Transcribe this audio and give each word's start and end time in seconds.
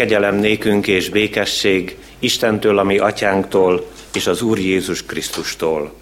Kegyelem 0.00 0.34
nékünk 0.34 0.86
és 0.86 1.08
békesség 1.08 1.96
Istentől, 2.18 2.78
ami 2.78 2.98
atyánktól, 2.98 3.86
és 4.14 4.26
az 4.26 4.42
Úr 4.42 4.58
Jézus 4.58 5.04
Krisztustól. 5.04 5.92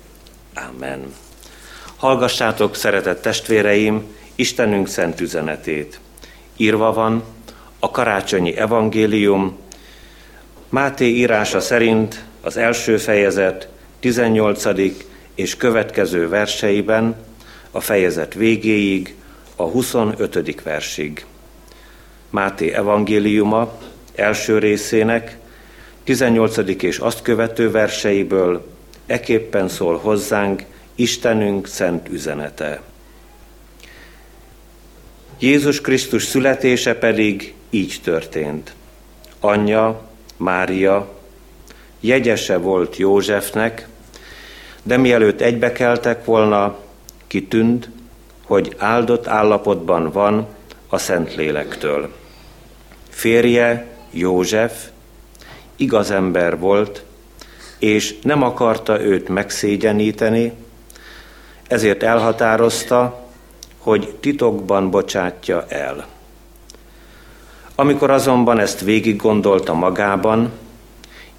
Amen. 0.54 1.14
Hallgassátok, 1.96 2.76
szeretett 2.76 3.22
testvéreim, 3.22 4.02
Istenünk 4.34 4.88
szent 4.88 5.20
üzenetét. 5.20 6.00
Írva 6.56 6.92
van 6.92 7.22
a 7.78 7.90
karácsonyi 7.90 8.56
evangélium, 8.56 9.58
Máté 10.68 11.06
írása 11.06 11.60
szerint 11.60 12.24
az 12.40 12.56
első 12.56 12.96
fejezet 12.96 13.68
18. 14.00 14.64
és 15.34 15.56
következő 15.56 16.28
verseiben 16.28 17.16
a 17.70 17.80
fejezet 17.80 18.34
végéig, 18.34 19.14
a 19.56 19.62
25. 19.62 20.62
versig. 20.62 21.26
Máté 22.30 22.72
evangéliuma 22.72 23.78
első 24.14 24.58
részének 24.58 25.38
18. 26.04 26.56
és 26.82 26.98
azt 26.98 27.22
követő 27.22 27.70
verseiből 27.70 28.66
eképpen 29.06 29.68
szól 29.68 29.96
hozzánk 29.96 30.62
Istenünk 30.94 31.66
szent 31.66 32.08
üzenete. 32.08 32.82
Jézus 35.38 35.80
Krisztus 35.80 36.24
születése 36.24 36.94
pedig 36.94 37.54
így 37.70 38.00
történt. 38.04 38.74
Anyja, 39.40 40.08
Mária, 40.36 41.14
jegyese 42.00 42.56
volt 42.56 42.96
Józsefnek, 42.96 43.88
de 44.82 44.96
mielőtt 44.96 45.40
egybekeltek 45.40 46.24
volna, 46.24 46.78
kitűnt, 47.26 47.88
hogy 48.44 48.74
áldott 48.78 49.26
állapotban 49.26 50.10
van 50.10 50.46
a 50.88 50.98
Szentlélektől. 50.98 52.12
Férje, 53.08 53.86
József, 54.10 54.88
igaz 55.76 56.10
ember 56.10 56.58
volt, 56.58 57.04
és 57.78 58.14
nem 58.22 58.42
akarta 58.42 59.00
őt 59.00 59.28
megszégyeníteni, 59.28 60.52
ezért 61.68 62.02
elhatározta, 62.02 63.26
hogy 63.78 64.14
titokban 64.20 64.90
bocsátja 64.90 65.64
el. 65.68 66.06
Amikor 67.74 68.10
azonban 68.10 68.58
ezt 68.58 68.80
végig 68.80 69.16
gondolta 69.16 69.74
magában, 69.74 70.52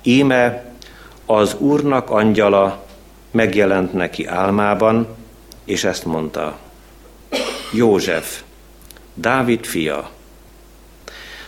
íme 0.01 0.73
az 1.25 1.55
Úrnak 1.57 2.09
angyala 2.09 2.85
megjelent 3.31 3.93
neki 3.93 4.25
álmában, 4.25 5.07
és 5.65 5.83
ezt 5.83 6.05
mondta, 6.05 6.57
József, 7.73 8.41
Dávid 9.13 9.65
fia, 9.65 10.09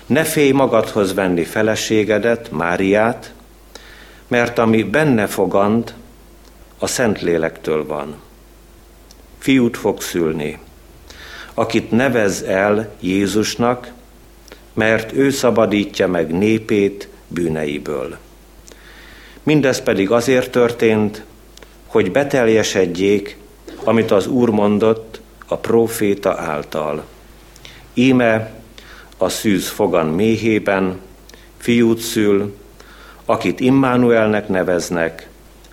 ne 0.06 0.24
félj 0.24 0.52
magadhoz 0.52 1.14
venni 1.14 1.44
feleségedet, 1.44 2.52
Máriát, 2.52 3.34
mert 4.28 4.60
ami 4.60 4.84
benne 4.84 5.28
fogand, 5.28 5.94
a 6.80 6.88
Szentlélektől 6.88 7.86
van. 7.86 8.16
Fiút 9.38 9.78
fog 9.78 10.02
szülni, 10.02 10.60
akit 11.54 11.92
nevez 11.92 12.42
el 12.42 12.90
Jézusnak, 13.00 13.92
mert 14.74 15.12
ő 15.12 15.30
szabadítja 15.30 16.08
meg 16.08 16.32
népét 16.32 17.08
bűneiből. 17.28 18.18
Mindez 19.44 19.82
pedig 19.82 20.12
azért 20.12 20.52
történt, 20.52 21.24
hogy 21.86 22.12
beteljesedjék, 22.12 23.38
amit 23.84 24.12
az 24.12 24.28
Úr 24.28 24.50
mondott 24.50 25.22
a 25.48 25.58
próféta 25.58 26.40
által. 26.40 27.04
Íme 27.94 28.52
a 29.18 29.30
szűz 29.30 29.68
fogan 29.68 30.06
méhében 30.08 31.00
fiút 31.58 32.00
szül, 32.00 32.56
akit 33.26 33.60
Immanuelnek 33.60 34.48
neveznek, 34.48 35.30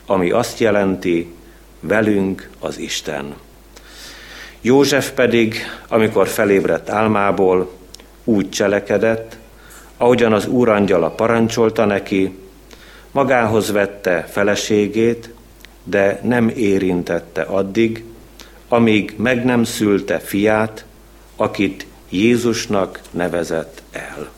ami 0.06 0.30
azt 0.30 0.58
jelenti, 0.58 1.32
velünk 1.80 2.50
az 2.58 2.78
Isten. 2.78 3.34
József 4.60 5.10
pedig, 5.10 5.56
amikor 5.88 6.28
felébredt 6.28 6.90
álmából, 6.90 7.70
úgy 8.24 8.50
cselekedett, 8.50 9.36
ahogyan 9.96 10.32
az 10.32 10.46
úrangyala 10.46 11.10
parancsolta 11.10 11.84
neki, 11.84 12.36
magához 13.10 13.72
vette 13.72 14.28
feleségét, 14.30 15.30
de 15.84 16.20
nem 16.22 16.48
érintette 16.48 17.42
addig, 17.42 18.04
amíg 18.68 19.14
meg 19.16 19.44
nem 19.44 19.64
szülte 19.64 20.18
fiát, 20.18 20.84
akit 21.36 21.86
Jézusnak 22.08 23.00
nevezett 23.10 23.82
el. 23.90 24.30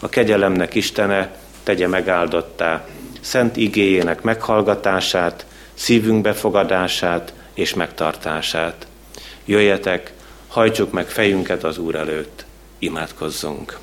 A 0.00 0.08
kegyelemnek 0.08 0.74
Istene 0.74 1.36
tegye 1.62 1.86
megáldottá 1.86 2.84
szent 3.20 3.56
igéjének 3.56 4.22
meghallgatását, 4.22 5.46
szívünk 5.74 6.22
befogadását 6.22 7.32
és 7.54 7.74
megtartását. 7.74 8.86
Jöjjetek, 9.44 10.12
hajtsuk 10.48 10.92
meg 10.92 11.08
fejünket 11.08 11.64
az 11.64 11.78
Úr 11.78 11.94
előtt, 11.94 12.44
imádkozzunk. 12.78 13.78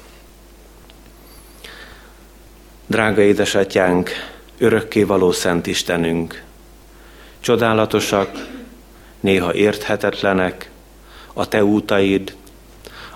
Drága 2.87 3.21
édesatyánk, 3.21 4.09
örökké 4.57 5.03
való 5.03 5.31
Szent 5.31 5.67
Istenünk, 5.67 6.43
csodálatosak, 7.39 8.47
néha 9.19 9.53
érthetetlenek, 9.53 10.69
a 11.33 11.47
Te 11.47 11.63
útaid, 11.63 12.35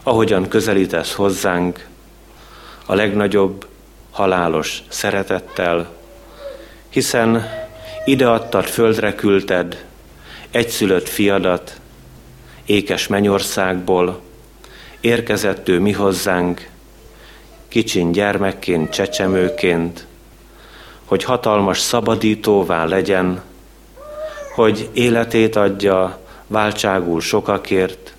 ahogyan 0.07 0.47
közelítesz 0.47 1.13
hozzánk, 1.13 1.87
a 2.85 2.93
legnagyobb 2.93 3.67
halálos 4.11 4.83
szeretettel, 4.87 5.89
hiszen 6.89 7.45
ide 8.05 8.29
adtad, 8.29 8.65
földre 8.65 9.15
küldted 9.15 9.85
egyszülött 10.51 11.09
fiadat, 11.09 11.79
ékes 12.65 13.07
mennyországból, 13.07 14.21
érkezett 14.99 15.67
ő 15.67 15.79
mi 15.79 15.91
hozzánk, 15.91 16.69
kicsin 17.67 18.11
gyermekként, 18.11 18.89
csecsemőként, 18.89 20.05
hogy 21.05 21.23
hatalmas 21.23 21.79
szabadítóvá 21.79 22.85
legyen, 22.85 23.41
hogy 24.55 24.89
életét 24.93 25.55
adja 25.55 26.19
váltságul 26.47 27.21
sokakért, 27.21 28.14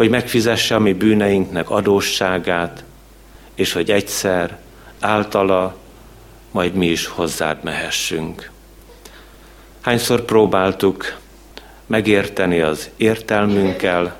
hogy 0.00 0.10
megfizesse 0.10 0.74
a 0.74 0.78
mi 0.78 0.92
bűneinknek 0.92 1.70
adósságát, 1.70 2.84
és 3.54 3.72
hogy 3.72 3.90
egyszer 3.90 4.58
általa 5.00 5.76
majd 6.50 6.74
mi 6.74 6.86
is 6.86 7.06
hozzád 7.06 7.62
mehessünk. 7.62 8.50
Hányszor 9.80 10.24
próbáltuk 10.24 11.16
megérteni 11.86 12.60
az 12.60 12.90
értelmünkkel, 12.96 14.16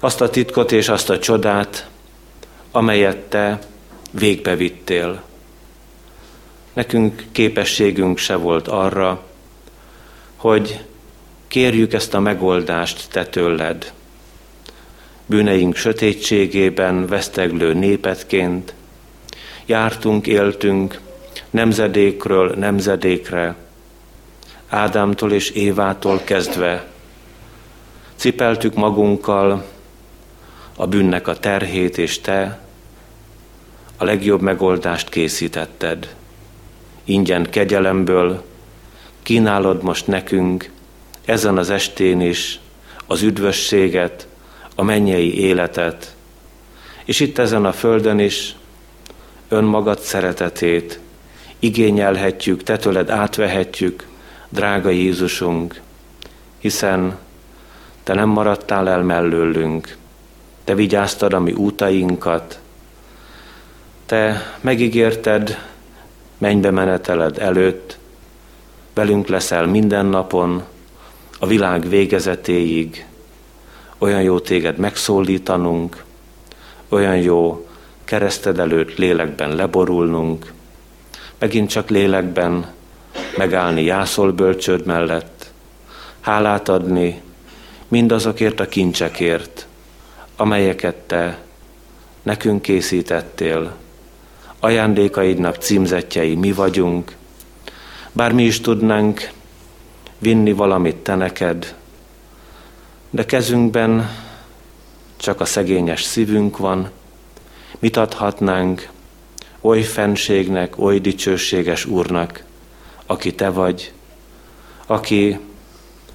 azt 0.00 0.20
a 0.20 0.30
titkot 0.30 0.72
és 0.72 0.88
azt 0.88 1.10
a 1.10 1.18
csodát, 1.18 1.88
amelyet 2.70 3.16
te 3.16 3.58
végbevittél. 4.10 5.22
Nekünk 6.72 7.24
képességünk 7.32 8.18
se 8.18 8.36
volt 8.36 8.68
arra, 8.68 9.22
hogy 10.36 10.84
kérjük 11.48 11.92
ezt 11.92 12.14
a 12.14 12.20
megoldást 12.20 13.10
te 13.10 13.26
tőled. 13.26 13.92
Bűneink 15.26 15.76
sötétségében 15.76 17.06
veszteglő 17.06 17.74
népetként 17.74 18.74
jártunk, 19.66 20.26
éltünk 20.26 21.00
nemzedékről 21.50 22.54
nemzedékre, 22.54 23.56
Ádámtól 24.68 25.32
és 25.32 25.50
Évától 25.50 26.20
kezdve 26.24 26.86
cipeltük 28.16 28.74
magunkkal 28.74 29.64
a 30.76 30.86
bűnnek 30.86 31.28
a 31.28 31.38
terhét, 31.38 31.98
és 31.98 32.20
te 32.20 32.60
a 33.96 34.04
legjobb 34.04 34.40
megoldást 34.40 35.08
készítetted. 35.08 36.14
Ingyen 37.04 37.50
kegyelemből 37.50 38.44
kínálod 39.22 39.82
most 39.82 40.06
nekünk 40.06 40.70
ezen 41.24 41.58
az 41.58 41.70
estén 41.70 42.20
is 42.20 42.60
az 43.06 43.22
üdvösséget, 43.22 44.26
a 44.74 44.82
mennyei 44.82 45.38
életet, 45.38 46.14
és 47.04 47.20
itt 47.20 47.38
ezen 47.38 47.64
a 47.64 47.72
földön 47.72 48.18
is 48.18 48.56
önmagad 49.48 49.98
szeretetét 49.98 51.00
igényelhetjük, 51.58 52.62
te 52.62 52.76
tőled 52.76 53.10
átvehetjük, 53.10 54.06
drága 54.48 54.90
Jézusunk, 54.90 55.80
hiszen 56.58 57.18
te 58.02 58.14
nem 58.14 58.28
maradtál 58.28 58.88
el 58.88 59.02
mellőlünk, 59.02 59.96
te 60.64 60.74
vigyáztad 60.74 61.32
a 61.32 61.40
mi 61.40 61.52
útainkat, 61.52 62.58
te 64.06 64.42
megígérted 64.60 65.58
mennybe 66.38 66.70
meneteled 66.70 67.38
előtt, 67.38 67.98
velünk 68.94 69.26
leszel 69.26 69.66
minden 69.66 70.06
napon, 70.06 70.62
a 71.38 71.46
világ 71.46 71.88
végezetéig, 71.88 73.06
olyan 73.98 74.22
jó 74.22 74.40
téged 74.40 74.76
megszólítanunk, 74.76 76.04
olyan 76.88 77.16
jó 77.16 77.68
kereszted 78.04 78.58
előtt 78.58 78.96
lélekben 78.96 79.54
leborulnunk, 79.54 80.52
megint 81.38 81.68
csak 81.70 81.88
lélekben 81.88 82.72
megállni 83.36 83.82
jászol 83.82 84.32
bölcsőd 84.32 84.86
mellett, 84.86 85.52
hálát 86.20 86.68
adni 86.68 87.22
mindazokért 87.88 88.60
a 88.60 88.68
kincsekért, 88.68 89.66
amelyeket 90.36 90.94
te 90.94 91.38
nekünk 92.22 92.62
készítettél, 92.62 93.76
ajándékaidnak 94.60 95.56
címzetjei 95.56 96.34
mi 96.34 96.52
vagyunk, 96.52 97.16
bár 98.12 98.32
mi 98.32 98.44
is 98.44 98.60
tudnánk 98.60 99.30
vinni 100.18 100.52
valamit 100.52 100.96
te 100.96 101.14
neked, 101.14 101.74
de 103.14 103.24
kezünkben 103.24 104.10
csak 105.16 105.40
a 105.40 105.44
szegényes 105.44 106.02
szívünk 106.02 106.56
van, 106.56 106.90
mit 107.78 107.96
adhatnánk 107.96 108.88
oly 109.60 109.82
fenségnek, 109.82 110.78
oly 110.78 110.98
dicsőséges 110.98 111.84
Úrnak, 111.84 112.44
aki 113.06 113.34
te 113.34 113.48
vagy, 113.48 113.92
aki 114.86 115.38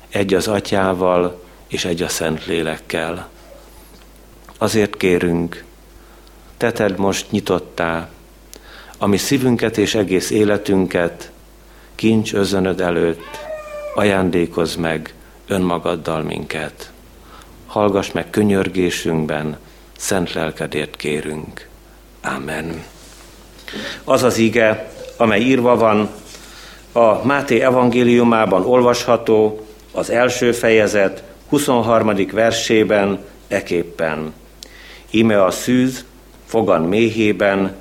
egy 0.09 0.33
az 0.33 0.47
atyával 0.47 1.43
és 1.67 1.85
egy 1.85 2.01
a 2.01 2.07
szent 2.07 2.45
lélekkel. 2.45 3.29
Azért 4.57 4.97
kérünk, 4.97 5.63
teted 6.57 6.97
most 6.97 7.31
nyitottá, 7.31 8.09
ami 8.97 9.17
szívünket 9.17 9.77
és 9.77 9.95
egész 9.95 10.29
életünket 10.29 11.31
kincs 11.95 12.33
özönöd 12.33 12.81
előtt, 12.81 13.47
ajándékozz 13.95 14.75
meg 14.75 15.13
önmagaddal 15.49 16.21
minket. 16.21 16.91
Hallgass 17.67 18.11
meg 18.11 18.29
könyörgésünkben, 18.29 19.57
szent 19.97 20.33
lelkedért 20.33 20.95
kérünk. 20.95 21.67
Amen. 22.23 22.83
Az 24.03 24.23
az 24.23 24.37
ige, 24.37 24.91
amely 25.17 25.41
írva 25.41 25.75
van, 25.75 26.09
a 26.91 27.25
Máté 27.25 27.59
evangéliumában 27.59 28.65
olvasható, 28.65 29.65
az 29.91 30.09
első 30.09 30.51
fejezet 30.51 31.23
23. 31.49 32.11
versében 32.31 33.19
eképpen. 33.47 34.33
Ime 35.09 35.43
a 35.43 35.51
szűz, 35.51 36.05
fogan 36.45 36.81
méhében, 36.81 37.75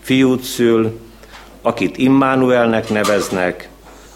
fiút 0.00 0.42
szül, 0.42 1.00
akit 1.62 1.96
Immanuelnek 1.96 2.88
neveznek, 2.88 3.68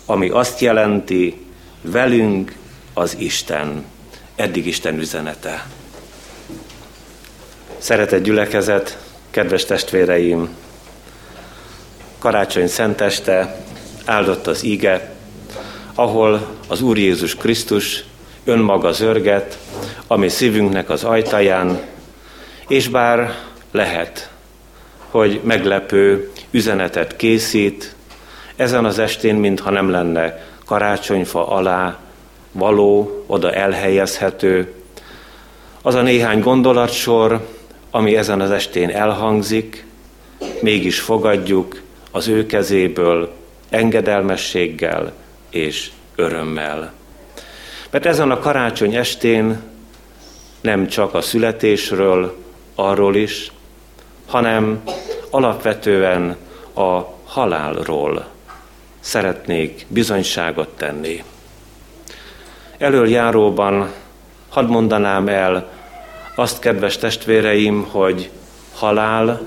ami 0.06 0.29
azt 0.29 0.61
jelenti, 0.61 1.47
velünk 1.83 2.55
az 2.94 3.17
Isten. 3.19 3.85
Eddig 4.35 4.67
Isten 4.67 4.99
üzenete. 4.99 5.67
Szeretett 7.79 8.23
gyülekezet, 8.23 8.99
kedves 9.31 9.64
testvéreim! 9.64 10.49
Karácsony 12.19 12.67
szenteste, 12.67 13.56
áldott 14.05 14.46
az 14.46 14.62
ige, 14.62 15.14
ahol 15.94 16.46
az 16.69 16.81
Úr 16.81 16.99
Jézus 16.99 17.37
Krisztus 17.37 18.05
önmaga 18.44 18.93
zörget, 18.93 19.58
ami 20.06 20.29
szívünknek 20.29 20.91
az 20.91 21.05
ajtaján, 21.05 21.81
és 22.69 22.88
bár 22.88 23.35
lehet, 23.70 24.31
hogy 25.11 25.41
meglepő 25.44 26.32
üzenetet 26.50 27.17
készít, 27.17 27.94
ezen 28.56 28.85
az 28.85 28.99
estén, 28.99 29.35
mintha 29.35 29.70
nem 29.70 29.91
lenne 29.91 30.46
karácsonyfa 30.64 31.49
alá 31.49 32.04
való, 32.55 33.25
oda 33.27 33.53
elhelyezhető, 33.53 34.73
az 35.83 35.95
a 35.95 36.03
néhány 36.03 36.41
gondolatsor, 36.41 37.47
ami 37.91 38.17
ezen 38.17 38.41
az 38.41 38.51
estén 38.51 38.91
elhangzik, 38.91 39.87
mégis 40.61 41.01
fogadjuk 41.01 41.81
az 42.11 42.29
ő 42.29 42.47
kezéből 42.47 43.33
engedelmességgel 43.69 45.12
és 45.51 45.91
örömmel. 46.15 46.93
Mert 47.91 48.06
ezen 48.06 48.31
a 48.31 48.39
karácsony 48.39 48.95
estén 48.95 49.61
nem 50.61 50.87
csak 50.87 51.15
a 51.15 51.21
születésről, 51.21 52.37
arról 52.75 53.17
is, 53.17 53.53
hanem 54.27 54.83
alapvetően 55.31 56.37
a 56.75 57.01
halálról 57.25 58.27
szeretnék 59.01 59.87
bizonyságot 59.89 60.69
tenni. 60.69 61.23
Elöljáróban 62.85 63.91
hadd 64.49 64.67
mondanám 64.67 65.29
el 65.29 65.71
azt, 66.35 66.59
kedves 66.59 66.97
testvéreim, 66.97 67.87
hogy 67.91 68.31
halál 68.75 69.41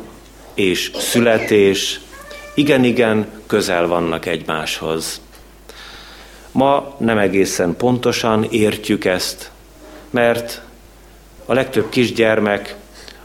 és 0.54 0.92
születés 0.96 2.00
igen-igen 2.56 3.28
közel 3.48 3.88
vannak 3.88 4.26
egymáshoz. 4.26 5.22
Ma 6.52 6.96
nem 6.98 7.18
egészen 7.18 7.76
pontosan 7.76 8.44
értjük 8.44 9.06
ezt, 9.06 9.52
mert 10.10 10.62
a 11.46 11.54
legtöbb 11.54 11.90
kisgyermek, 11.90 12.76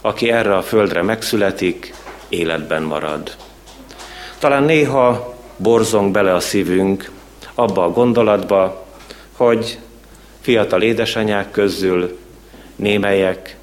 aki 0.00 0.30
erre 0.30 0.56
a 0.56 0.62
földre 0.62 1.02
megszületik, 1.02 1.94
életben 2.28 2.82
marad. 2.82 3.36
Talán 4.38 4.62
néha 4.62 5.34
borzong 5.56 6.10
bele 6.10 6.34
a 6.34 6.40
szívünk 6.40 7.10
abba 7.54 7.84
a 7.84 7.90
gondolatba, 7.90 8.86
hogy 9.36 9.78
fiatal 10.42 10.82
édesanyák 10.82 11.50
közül 11.50 12.18
némelyek 12.76 13.56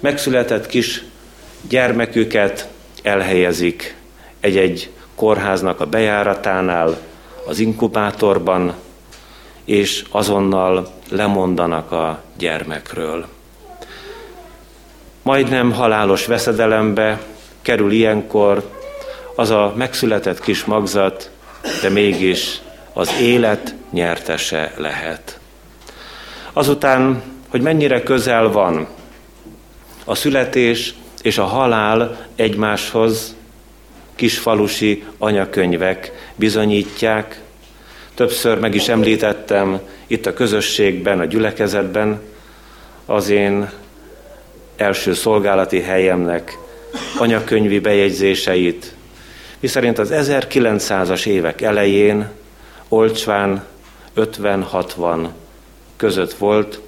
megszületett 0.00 0.66
kis 0.66 1.04
gyermeküket 1.68 2.68
elhelyezik 3.02 3.96
egy-egy 4.40 4.90
kórháznak 5.14 5.80
a 5.80 5.86
bejáratánál, 5.86 6.96
az 7.46 7.58
inkubátorban, 7.58 8.74
és 9.64 10.04
azonnal 10.10 10.92
lemondanak 11.10 11.92
a 11.92 12.22
gyermekről. 12.38 13.26
Majdnem 15.22 15.72
halálos 15.72 16.26
veszedelembe 16.26 17.20
kerül 17.62 17.92
ilyenkor 17.92 18.70
az 19.36 19.50
a 19.50 19.72
megszületett 19.76 20.40
kis 20.40 20.64
magzat, 20.64 21.30
de 21.82 21.88
mégis 21.88 22.60
az 22.92 23.10
élet 23.20 23.74
nyertese 23.90 24.72
lehet. 24.76 25.38
Azután, 26.56 27.22
hogy 27.48 27.60
mennyire 27.60 28.02
közel 28.02 28.48
van 28.48 28.88
a 30.04 30.14
születés 30.14 30.94
és 31.22 31.38
a 31.38 31.44
halál 31.44 32.26
egymáshoz, 32.34 33.36
kisfalusi 34.14 35.04
anyakönyvek 35.18 36.12
bizonyítják. 36.36 37.40
Többször 38.14 38.58
meg 38.58 38.74
is 38.74 38.88
említettem 38.88 39.80
itt 40.06 40.26
a 40.26 40.32
közösségben, 40.32 41.20
a 41.20 41.24
gyülekezetben 41.24 42.20
az 43.06 43.28
én 43.28 43.70
első 44.76 45.14
szolgálati 45.14 45.80
helyemnek 45.80 46.58
anyakönyvi 47.18 47.78
bejegyzéseit, 47.78 48.94
miszerint 49.60 49.98
az 49.98 50.10
1900-as 50.12 51.26
évek 51.26 51.60
elején 51.60 52.28
olcsván 52.88 53.64
50-60 54.16 55.26
között 55.96 56.32
volt 56.32 56.80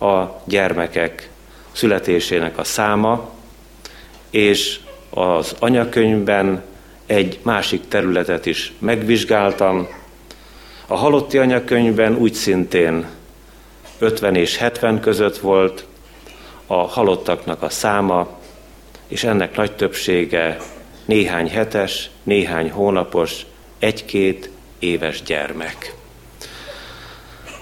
a 0.00 0.24
gyermekek 0.44 1.28
születésének 1.72 2.58
a 2.58 2.64
száma, 2.64 3.30
és 4.30 4.80
az 5.10 5.54
anyakönyvben 5.58 6.62
egy 7.06 7.38
másik 7.42 7.88
területet 7.88 8.46
is 8.46 8.72
megvizsgáltam. 8.78 9.88
A 10.86 10.96
halotti 10.96 11.38
anyakönyvben 11.38 12.16
úgy 12.16 12.34
szintén 12.34 13.06
50 13.98 14.34
és 14.34 14.56
70 14.56 15.00
között 15.00 15.38
volt 15.38 15.86
a 16.66 16.74
halottaknak 16.74 17.62
a 17.62 17.68
száma, 17.68 18.28
és 19.08 19.24
ennek 19.24 19.56
nagy 19.56 19.72
többsége 19.72 20.56
néhány 21.04 21.48
hetes, 21.48 22.10
néhány 22.22 22.70
hónapos, 22.70 23.46
egy-két 23.78 24.50
éves 24.78 25.22
gyermek. 25.22 25.94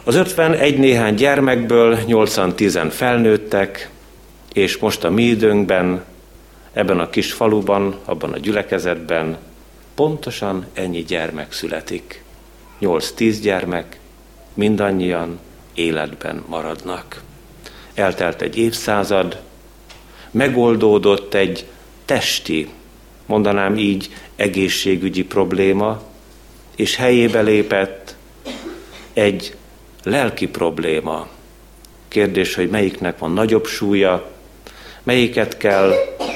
Az 0.05 0.15
51 0.15 0.79
néhány 0.79 1.15
gyermekből 1.15 1.99
80-10 2.07 2.89
felnőttek, 2.91 3.91
és 4.53 4.77
most 4.77 5.05
a 5.05 5.11
mi 5.11 5.23
időnkben, 5.23 6.05
ebben 6.73 6.99
a 7.01 7.11
kis 7.11 7.33
faluban, 7.33 7.99
abban 8.05 8.33
a 8.33 8.39
gyülekezetben 8.39 9.37
pontosan 9.95 10.67
ennyi 10.73 11.03
gyermek 11.03 11.53
születik. 11.53 12.23
8-10 12.81 13.39
gyermek, 13.43 13.99
mindannyian 14.55 15.39
életben 15.75 16.45
maradnak. 16.49 17.23
Eltelt 17.95 18.43
egy 18.43 18.59
évszázad, 18.59 19.41
megoldódott 20.31 21.35
egy 21.35 21.67
testi, 22.05 22.69
mondanám 23.27 23.77
így, 23.77 24.11
egészségügyi 24.37 25.25
probléma, 25.25 26.03
és 26.77 26.97
helyébe 26.97 27.41
lépett 27.41 28.17
egy 29.13 29.55
lelki 30.03 30.49
probléma. 30.49 31.27
Kérdés, 32.09 32.55
hogy 32.55 32.69
melyiknek 32.69 33.19
van 33.19 33.33
nagyobb 33.33 33.67
súlya, 33.67 34.31
melyiket 35.03 35.57
kell 35.57 35.93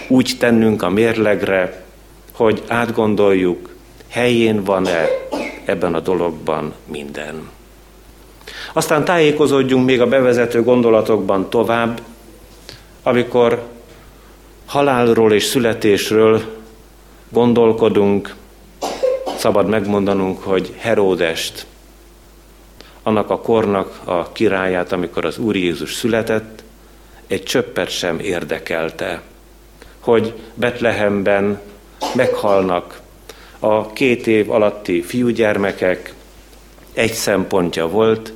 úgy 0.08 0.36
tennünk 0.38 0.82
a 0.82 0.90
mérlegre, 0.90 1.84
hogy 2.32 2.62
átgondoljuk, 2.66 3.74
helyén 4.08 4.64
van-e 4.64 5.08
ebben 5.64 5.94
a 5.94 6.00
dologban 6.00 6.74
minden. 6.84 7.48
Aztán 8.72 9.04
tájékozódjunk 9.04 9.86
még 9.86 10.00
a 10.00 10.06
bevezető 10.06 10.62
gondolatokban 10.62 11.50
tovább, 11.50 12.00
amikor 13.02 13.62
halálról 14.66 15.32
és 15.32 15.44
születésről 15.44 16.42
gondolkodunk, 17.28 18.34
szabad 19.36 19.68
megmondanunk, 19.68 20.42
hogy 20.42 20.74
Heródest, 20.76 21.66
annak 23.06 23.30
a 23.30 23.40
kornak 23.40 24.00
a 24.04 24.32
királyát, 24.32 24.92
amikor 24.92 25.24
az 25.24 25.38
Úr 25.38 25.56
Jézus 25.56 25.94
született, 25.94 26.62
egy 27.26 27.42
csöppet 27.42 27.90
sem 27.90 28.18
érdekelte, 28.18 29.22
hogy 29.98 30.34
Betlehemben 30.54 31.60
meghalnak 32.14 33.00
a 33.58 33.92
két 33.92 34.26
év 34.26 34.50
alatti 34.50 35.02
fiúgyermekek, 35.02 36.14
egy 36.92 37.12
szempontja 37.12 37.88
volt, 37.88 38.32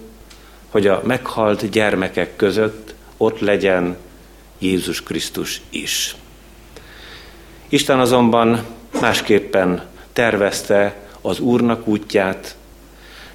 hogy 0.68 0.86
a 0.86 1.00
meghalt 1.04 1.70
gyermekek 1.70 2.36
között 2.36 2.94
ott 3.16 3.38
legyen 3.38 3.96
Jézus 4.58 5.02
Krisztus 5.02 5.60
is. 5.70 6.16
Isten 7.68 8.00
azonban 8.00 8.64
másképpen 9.00 9.86
tervezte 10.12 10.96
az 11.20 11.40
Úrnak 11.40 11.86
útját, 11.86 12.56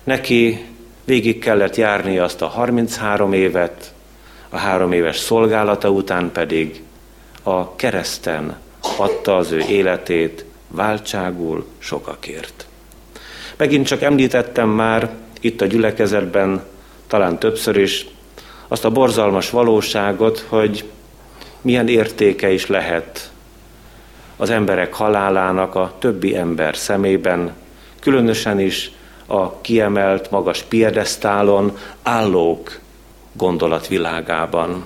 neki 0.04 0.74
végig 1.06 1.40
kellett 1.40 1.76
járni 1.76 2.18
azt 2.18 2.42
a 2.42 2.48
33 2.48 3.34
évet, 3.34 3.94
a 4.50 4.58
három 4.58 4.92
éves 4.92 5.18
szolgálata 5.18 5.90
után 5.90 6.32
pedig 6.32 6.84
a 7.44 7.76
kereszten 7.76 8.58
adta 8.98 9.36
az 9.36 9.52
ő 9.52 9.60
életét 9.60 10.46
váltságul 10.68 11.66
sokakért. 11.78 12.66
Megint 13.58 13.88
csak 13.88 14.02
említettem 14.02 14.70
már 14.70 15.10
itt 15.40 15.62
a 15.62 15.66
gyülekezetben, 15.66 16.64
talán 17.08 17.40
többször 17.40 17.78
is, 17.78 18.06
azt 18.68 18.86
a 18.86 18.90
borzalmas 18.90 19.50
valóságot, 19.50 20.46
hogy 20.48 20.84
milyen 21.62 21.88
értéke 21.88 22.52
is 22.52 22.68
lehet 22.68 23.32
az 24.38 24.50
emberek 24.50 24.94
halálának 24.94 25.76
a 25.76 25.96
többi 26.00 26.36
ember 26.36 26.76
szemében, 26.76 27.54
különösen 28.00 28.60
is 28.60 28.92
a 29.26 29.62
kiemelt, 29.62 30.32
magas 30.32 30.62
piedesztálon 30.62 31.78
állók 32.04 32.80
gondolatvilágában. 33.32 34.86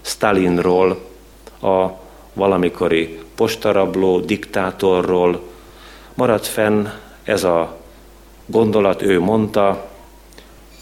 Stalinról, 0.00 0.98
a 1.62 1.86
valamikori 2.32 3.18
postarabló 3.34 4.20
diktátorról 4.20 5.40
maradt 6.14 6.46
fenn 6.46 6.86
ez 7.22 7.44
a 7.44 7.76
gondolat, 8.46 9.02
ő 9.02 9.20
mondta, 9.20 9.88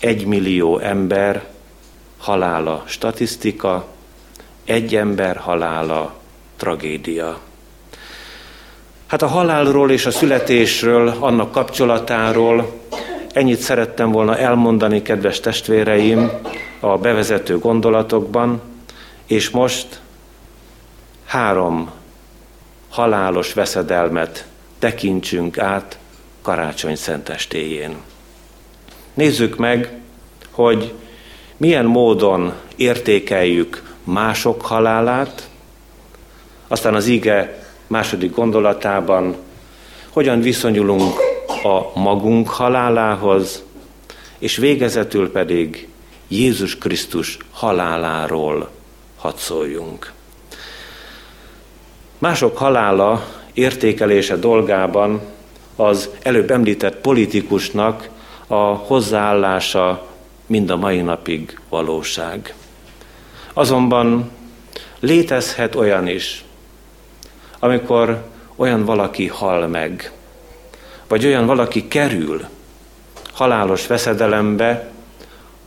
egy 0.00 0.26
millió 0.26 0.78
ember 0.78 1.44
halála 2.18 2.82
statisztika, 2.86 3.86
egy 4.64 4.96
ember 4.96 5.36
halála 5.36 6.14
tragédia. 6.56 7.40
Hát 9.14 9.22
a 9.22 9.26
halálról 9.26 9.90
és 9.90 10.06
a 10.06 10.10
születésről, 10.10 11.08
annak 11.18 11.52
kapcsolatáról 11.52 12.72
ennyit 13.32 13.58
szerettem 13.58 14.10
volna 14.10 14.38
elmondani, 14.38 15.02
kedves 15.02 15.40
testvéreim, 15.40 16.30
a 16.80 16.98
bevezető 16.98 17.58
gondolatokban, 17.58 18.60
és 19.26 19.50
most 19.50 20.00
három 21.24 21.90
halálos 22.90 23.52
veszedelmet 23.52 24.46
tekintsünk 24.78 25.58
át 25.58 25.98
karácsony 26.42 26.96
szentestéjén. 26.96 27.96
Nézzük 29.14 29.56
meg, 29.56 29.98
hogy 30.50 30.92
milyen 31.56 31.84
módon 31.84 32.52
értékeljük 32.76 33.94
mások 34.04 34.62
halálát, 34.62 35.48
aztán 36.68 36.94
az 36.94 37.06
ige 37.06 37.63
második 37.86 38.34
gondolatában 38.34 39.36
hogyan 40.08 40.40
viszonyulunk 40.40 41.12
a 41.62 42.00
magunk 42.00 42.48
halálához, 42.48 43.62
és 44.38 44.56
végezetül 44.56 45.32
pedig 45.32 45.88
Jézus 46.28 46.78
Krisztus 46.78 47.38
haláláról 47.50 48.70
hadd 49.16 49.36
szóljunk. 49.36 50.12
Mások 52.18 52.56
halála 52.56 53.24
értékelése 53.52 54.36
dolgában 54.36 55.20
az 55.76 56.08
előbb 56.22 56.50
említett 56.50 56.96
politikusnak 56.96 58.08
a 58.46 58.62
hozzáállása 58.62 60.06
mind 60.46 60.70
a 60.70 60.76
mai 60.76 61.00
napig 61.00 61.60
valóság. 61.68 62.54
Azonban 63.52 64.30
létezhet 65.00 65.74
olyan 65.74 66.08
is, 66.08 66.43
amikor 67.64 68.24
olyan 68.56 68.84
valaki 68.84 69.26
hal 69.26 69.66
meg, 69.66 70.12
vagy 71.08 71.26
olyan 71.26 71.46
valaki 71.46 71.88
kerül 71.88 72.44
halálos 73.32 73.86
veszedelembe, 73.86 74.90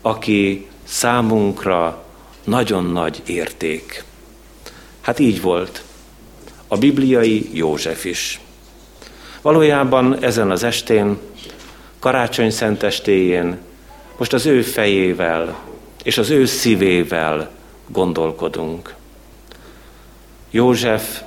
aki 0.02 0.68
számunkra 0.84 2.04
nagyon 2.44 2.86
nagy 2.86 3.22
érték. 3.26 4.04
Hát 5.02 5.20
így 5.20 5.42
volt 5.42 5.84
a 6.68 6.78
bibliai 6.78 7.50
József 7.54 8.06
is. 8.06 8.40
Valójában 9.42 10.24
ezen 10.24 10.52
az 10.52 10.64
estén, 10.64 11.18
karácsony 12.00 12.52
szentestéjén, 12.52 13.58
most 14.18 14.34
az 14.34 14.46
ő 14.46 14.62
fejével 14.62 15.60
és 16.04 16.18
az 16.18 16.30
ő 16.30 16.46
szívével 16.46 17.50
gondolkodunk. 17.88 18.96
József 20.52 21.22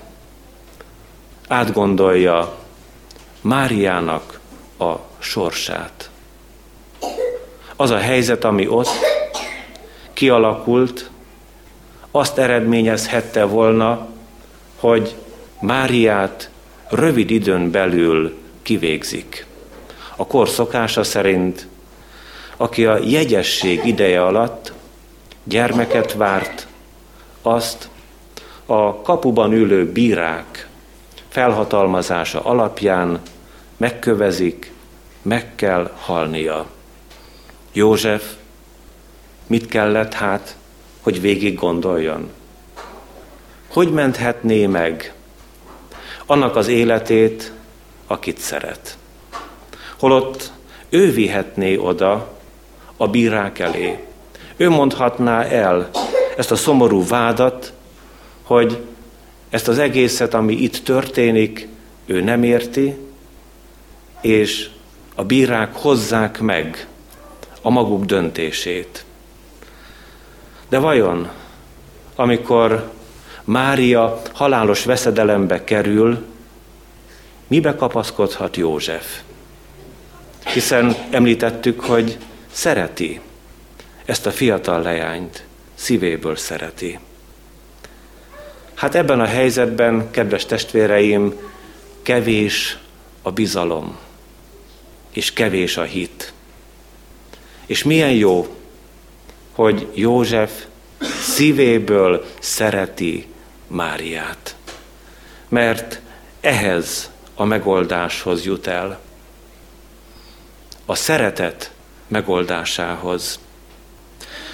átgondolja 1.50 2.54
Máriának 3.40 4.40
a 4.78 4.94
sorsát. 5.18 6.10
Az 7.76 7.90
a 7.90 7.98
helyzet, 7.98 8.44
ami 8.44 8.68
ott 8.68 8.88
kialakult, 10.12 11.10
azt 12.10 12.38
eredményezhette 12.38 13.44
volna, 13.44 14.06
hogy 14.76 15.14
Máriát 15.60 16.50
rövid 16.88 17.30
időn 17.30 17.70
belül 17.70 18.38
kivégzik. 18.62 19.46
A 20.16 20.26
kor 20.26 20.48
szokása 20.48 21.02
szerint, 21.02 21.66
aki 22.56 22.86
a 22.86 22.98
jegyesség 22.98 23.84
ideje 23.84 24.24
alatt 24.24 24.72
gyermeket 25.44 26.12
várt, 26.12 26.66
azt 27.42 27.88
a 28.66 29.00
kapuban 29.00 29.52
ülő 29.52 29.92
bírák 29.92 30.69
felhatalmazása 31.30 32.40
alapján 32.40 33.20
megkövezik, 33.76 34.72
meg 35.22 35.54
kell 35.54 35.90
halnia. 36.00 36.66
József 37.72 38.34
mit 39.46 39.66
kellett 39.66 40.14
hát, 40.14 40.56
hogy 41.00 41.20
végig 41.20 41.54
gondoljon? 41.54 42.30
Hogy 43.68 43.92
menthetné 43.92 44.66
meg 44.66 45.14
annak 46.26 46.56
az 46.56 46.68
életét, 46.68 47.52
akit 48.06 48.38
szeret? 48.38 48.98
Holott 49.98 50.52
ő 50.88 51.12
vihetné 51.12 51.76
oda 51.76 52.38
a 52.96 53.08
bírák 53.08 53.58
elé. 53.58 54.04
Ő 54.56 54.70
mondhatná 54.70 55.42
el 55.42 55.90
ezt 56.36 56.50
a 56.50 56.56
szomorú 56.56 57.06
vádat, 57.06 57.72
hogy 58.42 58.84
ezt 59.50 59.68
az 59.68 59.78
egészet, 59.78 60.34
ami 60.34 60.54
itt 60.54 60.76
történik, 60.76 61.68
ő 62.06 62.20
nem 62.20 62.42
érti, 62.42 62.96
és 64.20 64.68
a 65.14 65.24
bírák 65.24 65.74
hozzák 65.74 66.40
meg 66.40 66.86
a 67.62 67.70
maguk 67.70 68.04
döntését. 68.04 69.04
De 70.68 70.78
vajon, 70.78 71.28
amikor 72.14 72.90
Mária 73.44 74.22
halálos 74.32 74.84
veszedelembe 74.84 75.64
kerül, 75.64 76.26
mibe 77.46 77.74
kapaszkodhat 77.74 78.56
József? 78.56 79.20
Hiszen 80.44 80.96
említettük, 81.10 81.80
hogy 81.80 82.18
szereti 82.50 83.20
ezt 84.04 84.26
a 84.26 84.30
fiatal 84.30 84.82
leányt, 84.82 85.44
szívéből 85.74 86.36
szereti. 86.36 86.98
Hát 88.80 88.94
ebben 88.94 89.20
a 89.20 89.24
helyzetben, 89.24 90.10
kedves 90.10 90.46
testvéreim, 90.46 91.34
kevés 92.02 92.78
a 93.22 93.30
bizalom, 93.30 93.98
és 95.12 95.32
kevés 95.32 95.76
a 95.76 95.82
hit. 95.82 96.32
És 97.66 97.82
milyen 97.82 98.12
jó, 98.12 98.56
hogy 99.52 99.86
József 99.94 100.64
szívéből 101.22 102.24
szereti 102.38 103.26
Máriát. 103.66 104.56
mert 105.48 106.00
ehhez 106.40 107.10
a 107.34 107.44
megoldáshoz 107.44 108.44
jut 108.44 108.66
el. 108.66 109.00
A 110.86 110.94
szeretet 110.94 111.72
megoldásához. 112.08 113.38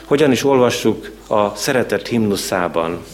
Hogyan 0.04 0.33
is 0.33 0.45
olvassuk 0.45 1.11
a 1.26 1.54
szeretet 1.54 2.06
himnuszában? 2.06 3.04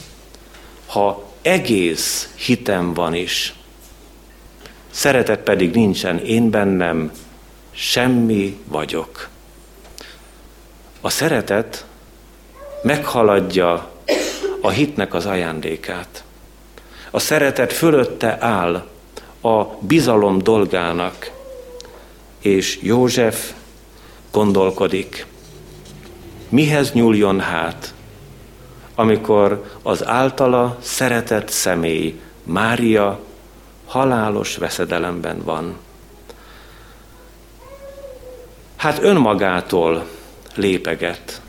Ha 0.93 1.25
egész 1.43 2.35
hitem 2.37 2.95
van 2.95 3.15
is, 3.15 3.55
szeretet 4.91 5.41
pedig 5.41 5.75
nincsen 5.75 6.19
én 6.19 6.51
bennem, 6.51 7.13
semmi 7.71 8.59
vagyok. 8.65 9.29
A 11.01 11.11
szeretet 11.11 11.87
meghaladja 12.83 13.91
a 14.61 14.71
hitnek 14.71 15.15
az 15.15 15.27
ajándékát. 15.27 16.25
A 17.11 17.19
szeretet 17.19 17.73
fölötte 17.73 18.37
áll 18.41 18.87
a 19.41 19.65
bizalom 19.81 20.39
dolgának, 20.39 21.31
és 22.41 22.79
József 22.83 23.53
gondolkodik, 24.31 25.27
mihez 26.49 26.93
nyúljon 26.93 27.41
hát, 27.41 27.95
amikor 29.03 29.65
az 29.83 30.07
általa 30.07 30.77
szeretett 30.81 31.49
személy, 31.49 32.21
Mária 32.43 33.19
halálos 33.87 34.57
veszedelemben 34.57 35.43
van. 35.45 35.77
Hát 38.77 39.03
önmagától 39.03 40.07
lépeget. 40.55 41.41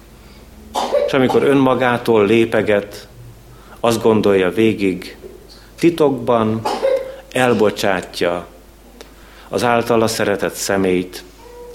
És 1.05 1.13
amikor 1.13 1.43
önmagától 1.43 2.25
lépeget, 2.25 3.07
azt 3.79 4.01
gondolja 4.01 4.49
végig, 4.49 5.17
titokban 5.79 6.61
elbocsátja 7.31 8.47
az 9.49 9.63
általa 9.63 10.07
szeretett 10.07 10.55
szemét, 10.55 11.23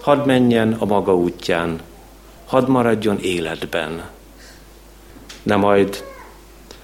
hadd 0.03 0.27
menjen 0.27 0.73
a 0.79 0.85
maga 0.85 1.17
útján, 1.17 1.81
hadd 2.47 2.69
maradjon 2.69 3.19
életben. 3.21 4.17
De 5.49 5.57
majd 5.57 6.05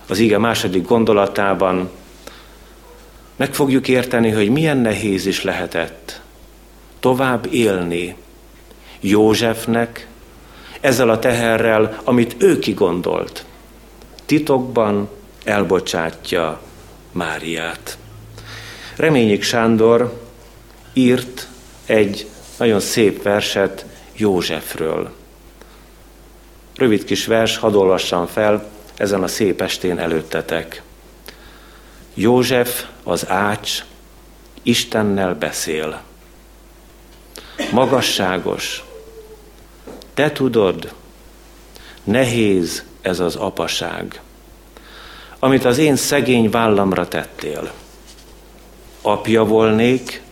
az 0.09 0.18
ige 0.18 0.38
második 0.38 0.87
gondolatában 0.87 1.90
meg 3.37 3.54
fogjuk 3.54 3.88
érteni, 3.88 4.30
hogy 4.30 4.50
milyen 4.50 4.76
nehéz 4.76 5.26
is 5.26 5.42
lehetett 5.42 6.21
tovább 7.00 7.47
élni 7.52 8.16
Józsefnek 9.00 10.06
ezzel 10.80 11.11
a 11.11 11.18
teherrel, 11.18 12.00
amit 12.04 12.37
ő 12.38 12.59
kigondolt. 12.59 13.44
Titokban 14.25 15.09
elbocsátja 15.44 16.61
Máriát. 17.12 17.99
Reményik 18.97 19.42
Sándor 19.42 20.21
írt 20.92 21.49
egy 21.87 22.28
nagyon 22.59 22.80
szép 22.80 23.23
verset 23.23 23.87
Józsefről. 24.16 25.12
Rövid 26.75 27.04
kis 27.04 27.26
vers, 27.26 27.57
hadd 27.57 27.75
olvassam 27.75 28.26
fel 28.26 28.71
ezen 28.97 29.23
a 29.23 29.28
szép 29.28 29.61
estén 29.61 29.99
előttetek. 29.99 30.83
József 32.14 32.85
az 33.02 33.28
ács 33.28 33.85
Istennel 34.62 35.35
beszél. 35.35 36.02
Magasságos, 37.73 38.85
te 40.14 40.33
tudod, 40.33 40.95
nehéz 42.04 42.85
ez 43.00 43.21
az 43.21 43.37
apaság, 43.37 44.21
amit 45.38 45.64
az 45.64 45.78
én 45.78 45.97
szegény 45.97 46.50
vállamra 46.50 47.09
tettél. 47.09 47.73
Apja 49.02 49.45
volnék, 49.45 50.23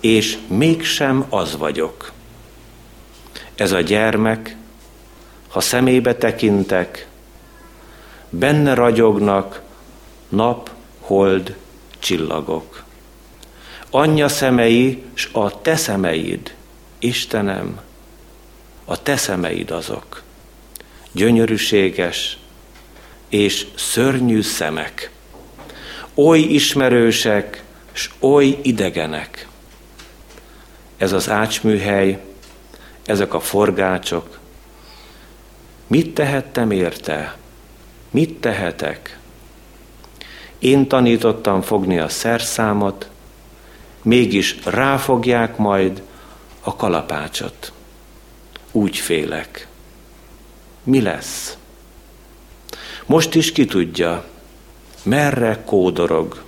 és 0.00 0.38
mégsem 0.46 1.26
az 1.28 1.56
vagyok. 1.56 2.12
Ez 3.54 3.72
a 3.72 3.80
gyermek, 3.80 4.56
ha 5.52 5.60
szemébe 5.60 6.14
tekintek, 6.14 7.06
benne 8.30 8.74
ragyognak 8.74 9.60
nap, 10.28 10.70
hold, 11.00 11.56
csillagok. 11.98 12.84
Anyja 13.90 14.28
szemei, 14.28 15.02
s 15.14 15.28
a 15.32 15.60
te 15.60 15.76
szemeid, 15.76 16.54
Istenem, 16.98 17.80
a 18.84 19.02
te 19.02 19.16
szemeid 19.16 19.70
azok. 19.70 20.22
Gyönyörűséges 21.12 22.38
és 23.28 23.66
szörnyű 23.74 24.42
szemek. 24.42 25.10
Oly 26.14 26.38
ismerősek, 26.38 27.62
s 27.92 28.10
oly 28.20 28.58
idegenek. 28.62 29.48
Ez 30.96 31.12
az 31.12 31.28
ácsműhely, 31.28 32.24
ezek 33.06 33.34
a 33.34 33.40
forgácsok. 33.40 34.40
Mit 35.92 36.14
tehettem 36.14 36.70
érte? 36.70 37.36
Mit 38.10 38.40
tehetek? 38.40 39.18
Én 40.58 40.88
tanítottam 40.88 41.60
fogni 41.60 41.98
a 41.98 42.08
szerszámot, 42.08 43.10
mégis 44.02 44.56
ráfogják 44.64 45.56
majd 45.56 46.02
a 46.60 46.76
kalapácsot. 46.76 47.72
Úgy 48.70 48.96
félek. 48.96 49.66
Mi 50.82 51.00
lesz? 51.00 51.56
Most 53.06 53.34
is 53.34 53.52
ki 53.52 53.64
tudja, 53.64 54.24
merre 55.02 55.62
kódorog. 55.64 56.42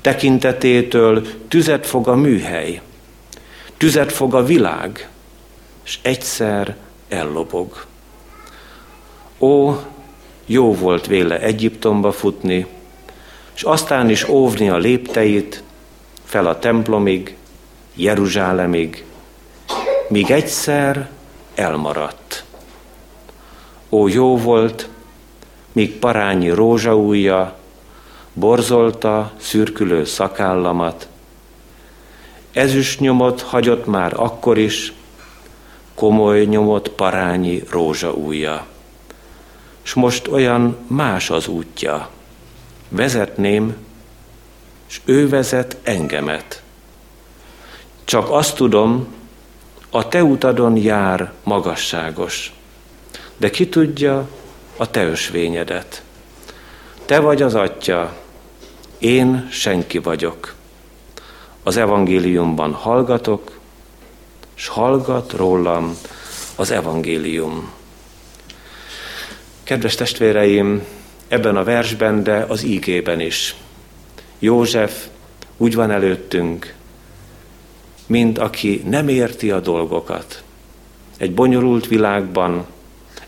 Tekintetétől 0.00 1.26
tüzet 1.48 1.86
fog 1.86 2.08
a 2.08 2.14
műhely, 2.14 2.80
tüzet 3.76 4.12
fog 4.12 4.34
a 4.34 4.44
világ, 4.44 5.08
és 5.84 5.98
egyszer 6.02 6.76
ellobog. 7.08 7.92
Ó, 9.38 9.74
jó 10.46 10.74
volt 10.74 11.06
véle 11.06 11.40
Egyiptomba 11.40 12.12
futni, 12.12 12.66
és 13.54 13.62
aztán 13.62 14.10
is 14.10 14.28
óvni 14.28 14.68
a 14.68 14.76
lépteit 14.76 15.62
fel 16.24 16.46
a 16.46 16.58
templomig, 16.58 17.36
Jeruzsálemig, 17.94 19.04
míg 20.08 20.30
egyszer 20.30 21.10
elmaradt. 21.54 22.44
Ó, 23.90 24.08
jó 24.08 24.36
volt, 24.36 24.88
míg 25.72 25.98
parányi 25.98 26.50
rózsaújja 26.50 27.56
borzolta 28.32 29.32
szürkülő 29.36 30.04
szakállamat. 30.04 31.08
Ezüst 32.52 33.00
nyomot 33.00 33.40
hagyott 33.40 33.86
már 33.86 34.12
akkor 34.16 34.58
is, 34.58 34.92
komoly 35.94 36.44
nyomot 36.44 36.88
parányi 36.88 37.62
rózsaújja. 37.70 38.66
S 39.84 39.94
most 39.94 40.28
olyan 40.28 40.76
más 40.86 41.30
az 41.30 41.46
útja. 41.46 42.08
Vezetném, 42.88 43.76
és 44.88 45.00
ő 45.04 45.28
vezet 45.28 45.76
engemet. 45.82 46.62
Csak 48.04 48.30
azt 48.30 48.56
tudom, 48.56 49.06
a 49.90 50.08
te 50.08 50.22
utadon 50.22 50.76
jár 50.76 51.32
magasságos, 51.42 52.52
de 53.36 53.50
ki 53.50 53.68
tudja 53.68 54.28
a 54.76 54.90
te 54.90 55.04
ösvényedet. 55.04 56.02
Te 57.04 57.20
vagy 57.20 57.42
az 57.42 57.54
atya, 57.54 58.16
én 58.98 59.48
senki 59.50 59.98
vagyok. 59.98 60.54
Az 61.62 61.76
evangéliumban 61.76 62.72
hallgatok, 62.72 63.58
s 64.54 64.66
hallgat 64.68 65.32
rólam 65.32 65.96
az 66.56 66.70
evangélium. 66.70 67.72
Kedves 69.64 69.94
testvéreim, 69.94 70.82
ebben 71.28 71.56
a 71.56 71.64
versben, 71.64 72.22
de 72.22 72.44
az 72.48 72.64
ígében 72.64 73.20
is. 73.20 73.54
József 74.38 75.06
úgy 75.56 75.74
van 75.74 75.90
előttünk, 75.90 76.74
mint 78.06 78.38
aki 78.38 78.82
nem 78.86 79.08
érti 79.08 79.50
a 79.50 79.60
dolgokat. 79.60 80.42
Egy 81.16 81.34
bonyolult 81.34 81.86
világban, 81.86 82.66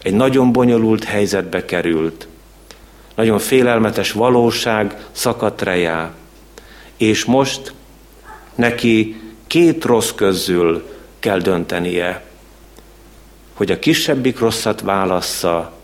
egy 0.02 0.14
nagyon 0.14 0.52
bonyolult 0.52 1.04
helyzetbe 1.04 1.64
került, 1.64 2.28
nagyon 3.14 3.38
félelmetes 3.38 4.12
valóság 4.12 5.06
szakadt 5.12 5.62
rejá, 5.62 6.12
és 6.96 7.24
most 7.24 7.72
neki 8.54 9.20
két 9.46 9.84
rossz 9.84 10.10
közül 10.10 10.86
kell 11.18 11.38
döntenie, 11.38 12.24
hogy 13.54 13.70
a 13.70 13.78
kisebbik 13.78 14.38
rosszat 14.38 14.80
válassza, 14.80 15.75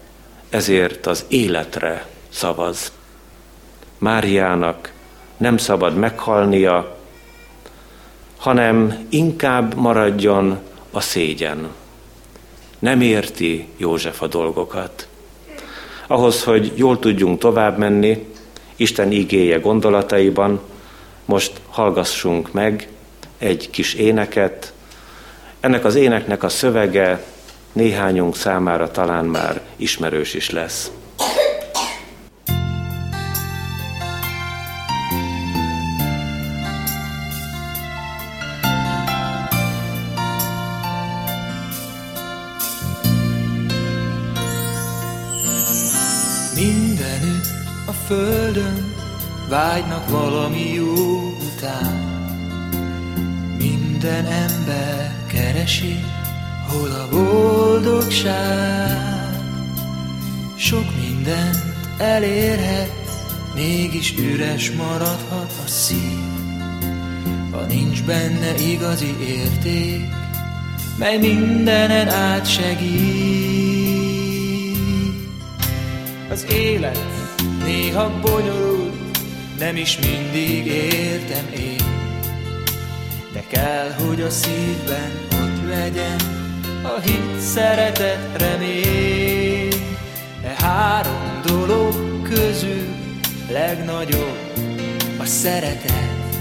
ezért 0.52 1.06
az 1.06 1.24
életre 1.28 2.06
szavaz. 2.28 2.92
Máriának 3.98 4.92
nem 5.36 5.56
szabad 5.56 5.96
meghalnia, 5.96 6.96
hanem 8.36 9.06
inkább 9.08 9.74
maradjon 9.74 10.58
a 10.90 11.00
szégyen. 11.00 11.68
Nem 12.78 13.00
érti 13.00 13.68
József 13.76 14.22
a 14.22 14.26
dolgokat. 14.26 15.08
Ahhoz, 16.06 16.44
hogy 16.44 16.72
jól 16.74 16.98
tudjunk 16.98 17.38
tovább 17.38 17.78
menni, 17.78 18.26
Isten 18.76 19.12
igéje 19.12 19.58
gondolataiban, 19.58 20.60
most 21.24 21.60
hallgassunk 21.68 22.52
meg 22.52 22.88
egy 23.38 23.70
kis 23.70 23.94
éneket. 23.94 24.72
Ennek 25.60 25.84
az 25.84 25.94
éneknek 25.94 26.42
a 26.42 26.48
szövege 26.48 27.24
néhányunk 27.72 28.37
számára 28.37 28.90
talán 28.90 29.24
már 29.24 29.61
ismerős 29.76 30.35
is 30.35 30.50
lesz. 30.50 30.90
Mindenütt 46.54 47.46
a 47.87 47.92
földön 47.92 48.94
vágynak 49.48 50.08
valami 50.11 50.72
jó 50.74 50.92
után. 51.54 52.11
Minden 53.58 54.26
ember 54.26 55.14
keresi, 55.32 56.04
hol 56.72 56.90
a 56.90 57.08
boldogság. 57.11 58.62
Sok 60.56 60.85
mindent 61.00 61.56
elérhet, 61.98 62.92
mégis 63.54 64.14
üres 64.18 64.70
maradhat 64.70 65.52
a 65.64 65.68
szív. 65.68 66.18
Ha 67.50 67.61
nincs 67.61 68.02
benne 68.02 68.54
igazi 68.54 69.16
érték, 69.26 70.04
mely 70.98 71.18
mindenen 71.18 72.08
átsegít. 72.08 73.61
Az 76.30 76.46
élet 76.52 76.98
néha 77.64 78.20
bonyolult, 78.20 78.92
nem 79.58 79.76
is 79.76 79.98
mindig 79.98 80.66
értem 80.66 81.46
én. 81.56 81.80
De 83.32 83.44
kell, 83.48 83.90
hogy 83.90 84.20
a 84.20 84.30
szívben 84.30 85.11
ott 85.32 85.68
legyen 85.68 86.32
a 86.83 87.01
hit, 87.01 87.40
szeretet, 87.40 88.18
remény. 88.37 89.73
E 90.45 90.64
három 90.64 91.40
dolog 91.45 92.23
közül 92.23 92.87
legnagyobb 93.51 94.38
a 95.18 95.25
szeretet, 95.25 96.37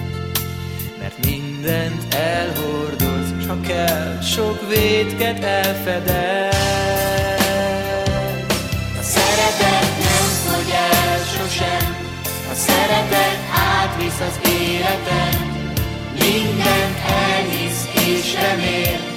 mert 1.00 1.26
mindent 1.26 2.14
elhordoz, 2.14 3.44
s 3.44 3.48
ha 3.48 3.60
kell, 3.62 4.22
sok 4.22 4.70
vétket 4.70 5.44
elfedez. 5.44 6.56
A 9.00 9.04
szeretet 9.04 9.98
nem 9.98 10.28
fogy 10.46 10.74
el 10.74 11.18
sosem, 11.18 11.96
a 12.52 12.54
szeretet 12.54 13.40
átvisz 13.54 14.20
az 14.20 14.50
életen, 14.50 15.50
mindent 16.20 16.98
elhisz 17.06 17.88
és 18.08 18.34
remél, 18.34 19.11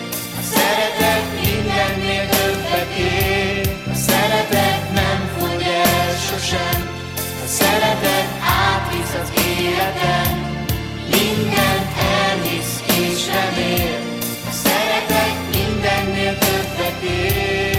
a 14.48 14.52
szeretet 14.52 15.36
mindennél 15.52 16.38
többet 16.38 17.02
ér. 17.02 17.73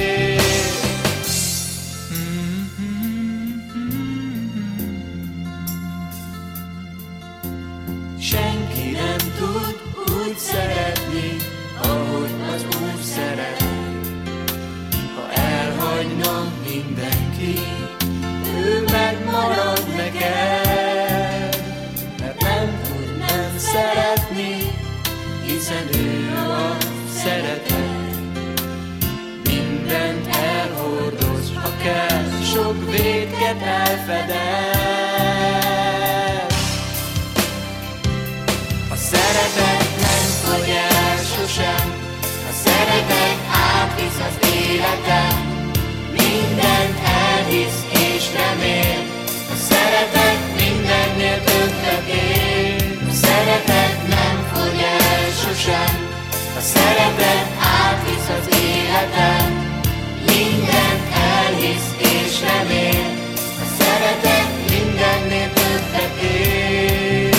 Hiszen 25.65 26.01
ő 26.01 26.37
a 26.37 26.77
szeretet. 27.15 28.19
Mindent 29.43 30.27
elhordoz, 30.27 31.53
ha 31.55 31.69
kell, 31.83 32.41
sok 32.43 32.91
vétket 32.91 33.61
elfedez. 33.61 34.64
Szeretet 56.73 57.47
átvisz 57.83 58.29
az 58.39 58.47
életen, 58.73 59.47
mindent 60.29 61.05
elhisz 61.33 61.89
és 61.97 62.33
remél, 62.47 63.07
a 63.63 63.65
szeretet 63.79 64.49
mindennél 64.69 65.49
többet 65.53 66.15
ér. 66.21 67.35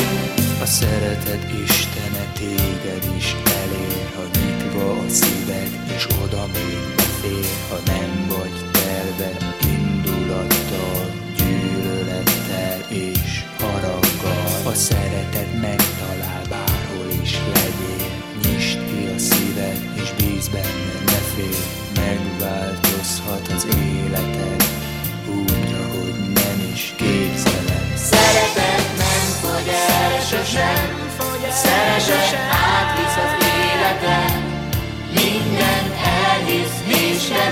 A 0.63 0.67
szeretet 0.67 1.45
Istene 1.65 2.25
téged 2.39 3.05
is 3.17 3.37
elér, 3.63 4.07
ha 4.17 4.25
nyitva 4.39 4.91
a 4.91 5.09
szíved, 5.09 5.71
és 5.97 6.07
oda 6.23 6.47
még 6.53 6.79
befér, 6.97 7.47
ha 7.69 7.79
nem 7.87 8.27
vagy 8.29 8.57
telve 8.73 9.31
indulattal, 9.77 11.05
gyűlölettel 11.37 12.79
és 12.89 13.45
haraggal. 13.61 14.73
A 14.73 14.75
szeretet 14.75 15.61
megtalál 15.61 16.43
bárhol 16.49 17.09
is 17.23 17.39
legyél, 17.55 18.26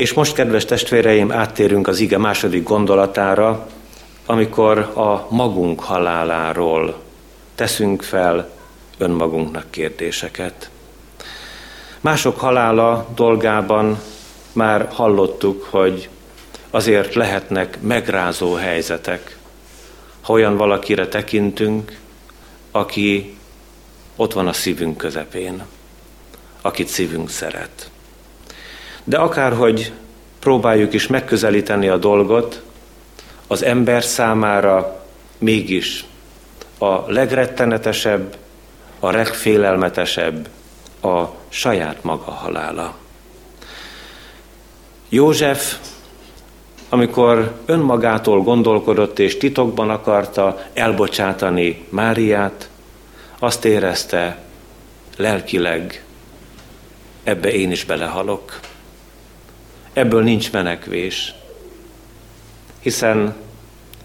És 0.00 0.12
most, 0.12 0.34
kedves 0.34 0.64
testvéreim, 0.64 1.32
áttérünk 1.32 1.88
az 1.88 1.98
ige 1.98 2.18
második 2.18 2.62
gondolatára, 2.62 3.66
amikor 4.26 4.78
a 4.78 5.26
magunk 5.30 5.80
haláláról 5.80 7.00
teszünk 7.54 8.02
fel 8.02 8.50
önmagunknak 8.98 9.70
kérdéseket. 9.70 10.70
Mások 12.00 12.38
halála 12.38 13.08
dolgában 13.14 14.00
már 14.52 14.88
hallottuk, 14.92 15.66
hogy 15.70 16.08
azért 16.70 17.14
lehetnek 17.14 17.78
megrázó 17.80 18.54
helyzetek, 18.54 19.38
ha 20.20 20.32
olyan 20.32 20.56
valakire 20.56 21.08
tekintünk, 21.08 21.98
aki 22.70 23.36
ott 24.16 24.32
van 24.32 24.48
a 24.48 24.52
szívünk 24.52 24.96
közepén, 24.96 25.62
akit 26.60 26.88
szívünk 26.88 27.30
szeret. 27.30 27.89
De 29.04 29.18
akárhogy 29.18 29.92
próbáljuk 30.38 30.92
is 30.92 31.06
megközelíteni 31.06 31.88
a 31.88 31.96
dolgot, 31.96 32.62
az 33.46 33.62
ember 33.62 34.04
számára 34.04 35.04
mégis 35.38 36.04
a 36.78 37.12
legrettenetesebb, 37.12 38.36
a 39.00 39.10
legfélelmetesebb 39.10 40.48
a 41.02 41.24
saját 41.48 42.04
maga 42.04 42.30
halála. 42.30 42.94
József, 45.08 45.76
amikor 46.88 47.52
önmagától 47.66 48.42
gondolkodott 48.42 49.18
és 49.18 49.36
titokban 49.36 49.90
akarta 49.90 50.62
elbocsátani 50.72 51.84
Máriát, 51.88 52.68
azt 53.38 53.64
érezte, 53.64 54.38
lelkileg 55.16 56.04
ebbe 57.22 57.52
én 57.52 57.70
is 57.70 57.84
belehalok. 57.84 58.60
Ebből 60.00 60.22
nincs 60.22 60.52
menekvés, 60.52 61.34
hiszen 62.80 63.34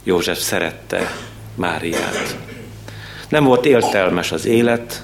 József 0.04 0.40
szerette 0.40 1.12
Máriát. 1.56 2.38
Nem 3.30 3.44
volt 3.44 3.66
értelmes 3.66 4.32
az 4.32 4.46
élet, 4.46 5.04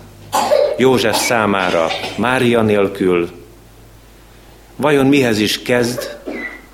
József 0.77 1.17
számára 1.17 1.87
Mária 2.17 2.61
nélkül. 2.61 3.29
Vajon 4.75 5.05
mihez 5.05 5.39
is 5.39 5.61
kezd 5.61 6.17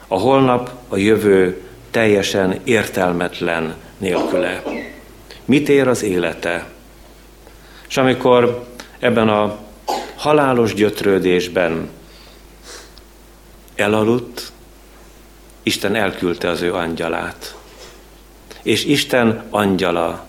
a 0.07 0.19
holnap, 0.19 0.71
a 0.87 0.97
jövő 0.97 1.61
teljesen 1.91 2.59
értelmetlen 2.63 3.75
nélküle? 3.97 4.63
Mit 5.45 5.69
ér 5.69 5.87
az 5.87 6.03
élete? 6.03 6.65
És 7.87 7.97
amikor 7.97 8.67
ebben 8.99 9.29
a 9.29 9.57
halálos 10.15 10.73
gyötrődésben 10.73 11.89
elaludt, 13.77 14.51
Isten 15.63 15.95
elküldte 15.95 16.49
az 16.49 16.61
ő 16.61 16.73
angyalát. 16.73 17.55
És 18.61 18.85
Isten 18.85 19.43
angyala 19.49 20.27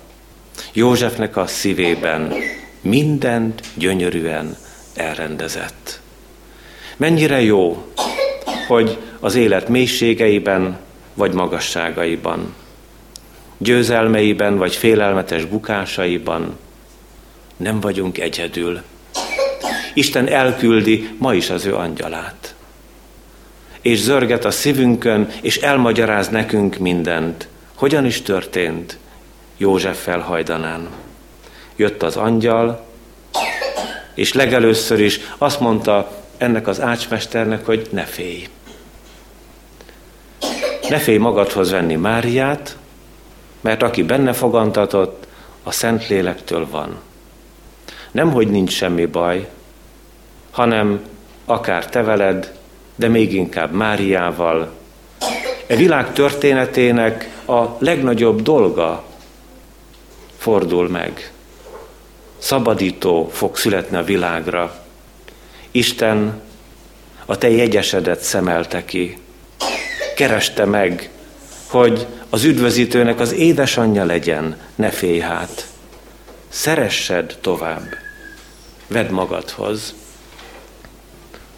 Józsefnek 0.72 1.36
a 1.36 1.46
szívében 1.46 2.34
mindent 2.80 3.62
gyönyörűen 3.74 4.56
elrendezett. 4.94 6.00
Mennyire 6.96 7.42
jó, 7.42 7.86
hogy 8.66 8.98
az 9.20 9.34
élet 9.34 9.68
mélységeiben 9.68 10.78
vagy 11.14 11.32
magasságaiban, 11.32 12.54
győzelmeiben 13.58 14.56
vagy 14.56 14.74
félelmetes 14.74 15.44
bukásaiban 15.44 16.58
nem 17.56 17.80
vagyunk 17.80 18.18
egyedül. 18.18 18.82
Isten 19.94 20.28
elküldi 20.28 21.08
ma 21.18 21.34
is 21.34 21.50
az 21.50 21.64
ő 21.64 21.74
angyalát. 21.74 22.37
És 23.88 24.00
zörget 24.00 24.44
a 24.44 24.50
szívünkön, 24.50 25.28
és 25.40 25.56
elmagyaráz 25.56 26.28
nekünk 26.28 26.76
mindent. 26.76 27.48
Hogyan 27.74 28.04
is 28.04 28.22
történt 28.22 28.98
József 29.56 30.02
felhajdanán. 30.02 30.88
Jött 31.76 32.02
az 32.02 32.16
angyal, 32.16 32.86
és 34.14 34.32
legelőször 34.32 35.00
is 35.00 35.20
azt 35.38 35.60
mondta 35.60 36.10
ennek 36.36 36.66
az 36.66 36.80
ácsmesternek, 36.80 37.66
hogy 37.66 37.88
ne 37.90 38.04
félj. 38.04 38.48
Ne 40.88 40.98
félj 40.98 41.18
magadhoz 41.18 41.70
venni 41.70 41.94
Máriát, 41.94 42.76
mert 43.60 43.82
aki 43.82 44.02
benne 44.02 44.32
fogantatott, 44.32 45.26
a 45.62 45.70
Szentlélektől 45.70 46.66
van. 46.70 46.98
Nem, 48.10 48.32
hogy 48.32 48.48
nincs 48.48 48.72
semmi 48.72 49.06
baj, 49.06 49.48
hanem 50.50 51.00
akár 51.44 51.86
te 51.86 52.02
veled, 52.02 52.57
de 52.98 53.08
még 53.08 53.32
inkább 53.32 53.72
Máriával. 53.72 54.72
E 55.66 55.76
világ 55.76 56.12
történetének 56.12 57.30
a 57.46 57.64
legnagyobb 57.78 58.42
dolga 58.42 59.04
fordul 60.38 60.88
meg. 60.88 61.32
Szabadító 62.38 63.28
fog 63.32 63.56
születni 63.56 63.96
a 63.96 64.02
világra. 64.02 64.84
Isten 65.70 66.40
a 67.26 67.38
te 67.38 67.50
jegyesedet 67.50 68.20
szemelte 68.20 68.84
ki. 68.84 69.18
Kereste 70.16 70.64
meg, 70.64 71.10
hogy 71.66 72.06
az 72.28 72.44
üdvözítőnek 72.44 73.20
az 73.20 73.32
édesanyja 73.32 74.04
legyen, 74.04 74.56
ne 74.74 74.90
félj 74.90 75.18
hát. 75.18 75.66
Szeressed 76.48 77.36
tovább. 77.40 77.96
Vedd 78.86 79.10
magadhoz. 79.10 79.94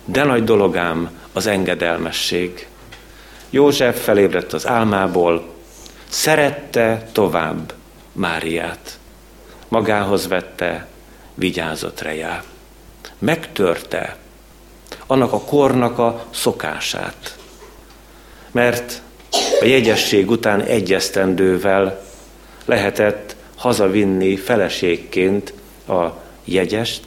De 0.04 0.24
nagy 0.24 0.44
dologám 0.44 1.10
az 1.32 1.46
engedelmesség. 1.46 2.66
József 3.50 4.04
felébredt 4.04 4.52
az 4.52 4.66
álmából, 4.66 5.48
szerette 6.08 7.08
tovább 7.12 7.72
Máriát. 8.12 8.98
Magához 9.68 10.28
vette, 10.28 10.86
vigyázott 11.34 12.00
rejá. 12.00 12.42
Megtörte 13.18 14.16
annak 15.06 15.32
a 15.32 15.40
kornak 15.40 15.98
a 15.98 16.24
szokását. 16.30 17.36
Mert 18.50 19.02
a 19.60 19.64
jegyesség 19.64 20.30
után 20.30 20.60
egyesztendővel 20.60 22.02
lehetett 22.64 23.36
hazavinni 23.56 24.36
feleségként 24.36 25.52
a 25.88 26.06
jegyest. 26.44 27.02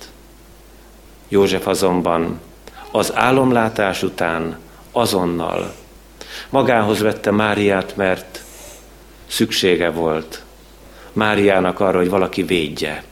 József 1.27 1.67
azonban 1.67 2.39
az 2.95 3.11
álomlátás 3.15 4.03
után 4.03 4.57
azonnal. 4.91 5.73
Magához 6.49 6.99
vette 6.99 7.31
Máriát, 7.31 7.95
mert 7.95 8.43
szüksége 9.27 9.89
volt 9.89 10.43
Máriának 11.13 11.79
arra, 11.79 11.97
hogy 11.97 12.09
valaki 12.09 12.43
védje, 12.43 13.03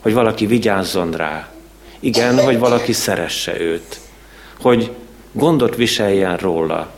hogy 0.00 0.12
valaki 0.12 0.46
vigyázzon 0.46 1.10
rá, 1.10 1.48
igen, 2.00 2.44
hogy 2.44 2.58
valaki 2.58 2.92
szeresse 2.92 3.60
őt, 3.60 4.00
hogy 4.60 4.90
gondot 5.32 5.76
viseljen 5.76 6.36
róla, 6.36 6.90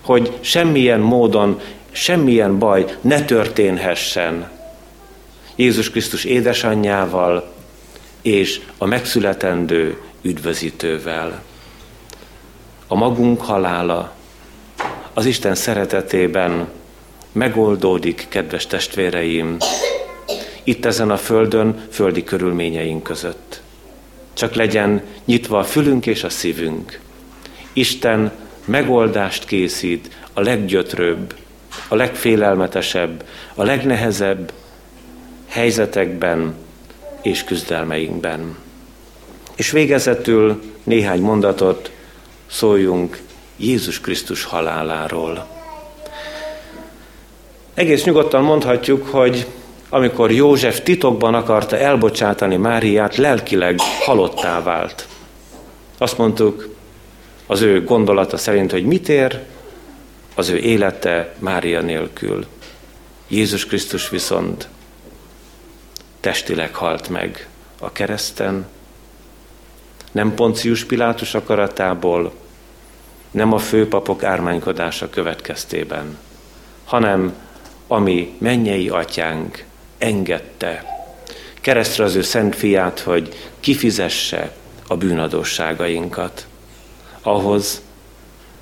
hogy 0.00 0.38
semmilyen 0.40 1.00
módon, 1.00 1.60
semmilyen 1.90 2.58
baj 2.58 2.96
ne 3.00 3.24
történhessen 3.24 4.50
Jézus 5.56 5.90
Krisztus 5.90 6.24
édesanyjával 6.24 7.52
és 8.22 8.60
a 8.78 8.84
megszületendő 8.84 10.00
üdvözítővel. 10.22 11.46
A 12.90 12.94
magunk 12.94 13.40
halála 13.40 14.12
az 15.14 15.26
Isten 15.26 15.54
szeretetében 15.54 16.68
megoldódik, 17.32 18.26
kedves 18.28 18.66
testvéreim, 18.66 19.56
itt 20.62 20.84
ezen 20.84 21.10
a 21.10 21.16
földön, 21.16 21.86
földi 21.90 22.24
körülményeink 22.24 23.02
között. 23.02 23.62
Csak 24.32 24.54
legyen 24.54 25.02
nyitva 25.24 25.58
a 25.58 25.64
fülünk 25.64 26.06
és 26.06 26.24
a 26.24 26.28
szívünk. 26.28 27.00
Isten 27.72 28.32
megoldást 28.64 29.44
készít 29.44 30.16
a 30.32 30.40
leggyötrőbb, 30.40 31.34
a 31.88 31.94
legfélelmetesebb, 31.94 33.24
a 33.54 33.62
legnehezebb 33.62 34.52
helyzetekben 35.46 36.54
és 37.22 37.44
küzdelmeinkben. 37.44 38.56
És 39.56 39.70
végezetül 39.70 40.62
néhány 40.82 41.20
mondatot 41.20 41.90
szóljunk 42.50 43.20
Jézus 43.56 44.00
Krisztus 44.00 44.44
haláláról. 44.44 45.46
Egész 47.74 48.04
nyugodtan 48.04 48.42
mondhatjuk, 48.42 49.06
hogy 49.06 49.46
amikor 49.88 50.32
József 50.32 50.80
titokban 50.80 51.34
akarta 51.34 51.76
elbocsátani 51.76 52.56
Máriát, 52.56 53.16
lelkileg 53.16 53.78
halottá 54.04 54.62
vált. 54.62 55.06
Azt 55.98 56.18
mondtuk 56.18 56.74
az 57.46 57.60
ő 57.60 57.84
gondolata 57.84 58.36
szerint, 58.36 58.70
hogy 58.70 58.84
mit 58.84 59.08
ér 59.08 59.40
az 60.34 60.48
ő 60.48 60.56
élete 60.56 61.34
Mária 61.38 61.80
nélkül. 61.80 62.46
Jézus 63.28 63.66
Krisztus 63.66 64.08
viszont 64.08 64.68
testileg 66.20 66.74
halt 66.74 67.08
meg 67.08 67.48
a 67.80 67.92
kereszten, 67.92 68.66
nem 70.12 70.34
Poncius 70.34 70.84
Pilátus 70.84 71.34
akaratából, 71.34 72.32
nem 73.30 73.52
a 73.52 73.58
főpapok 73.58 74.22
ármánykodása 74.22 75.10
következtében, 75.10 76.18
hanem 76.84 77.34
ami 77.86 78.34
mennyei 78.38 78.88
atyánk 78.88 79.64
engedte 79.98 80.96
keresztre 81.60 82.04
az 82.04 82.14
ő 82.14 82.22
szent 82.22 82.56
fiát, 82.56 83.00
hogy 83.00 83.50
kifizesse 83.60 84.52
a 84.86 84.96
bűnadosságainkat. 84.96 86.46
Ahhoz, 87.22 87.82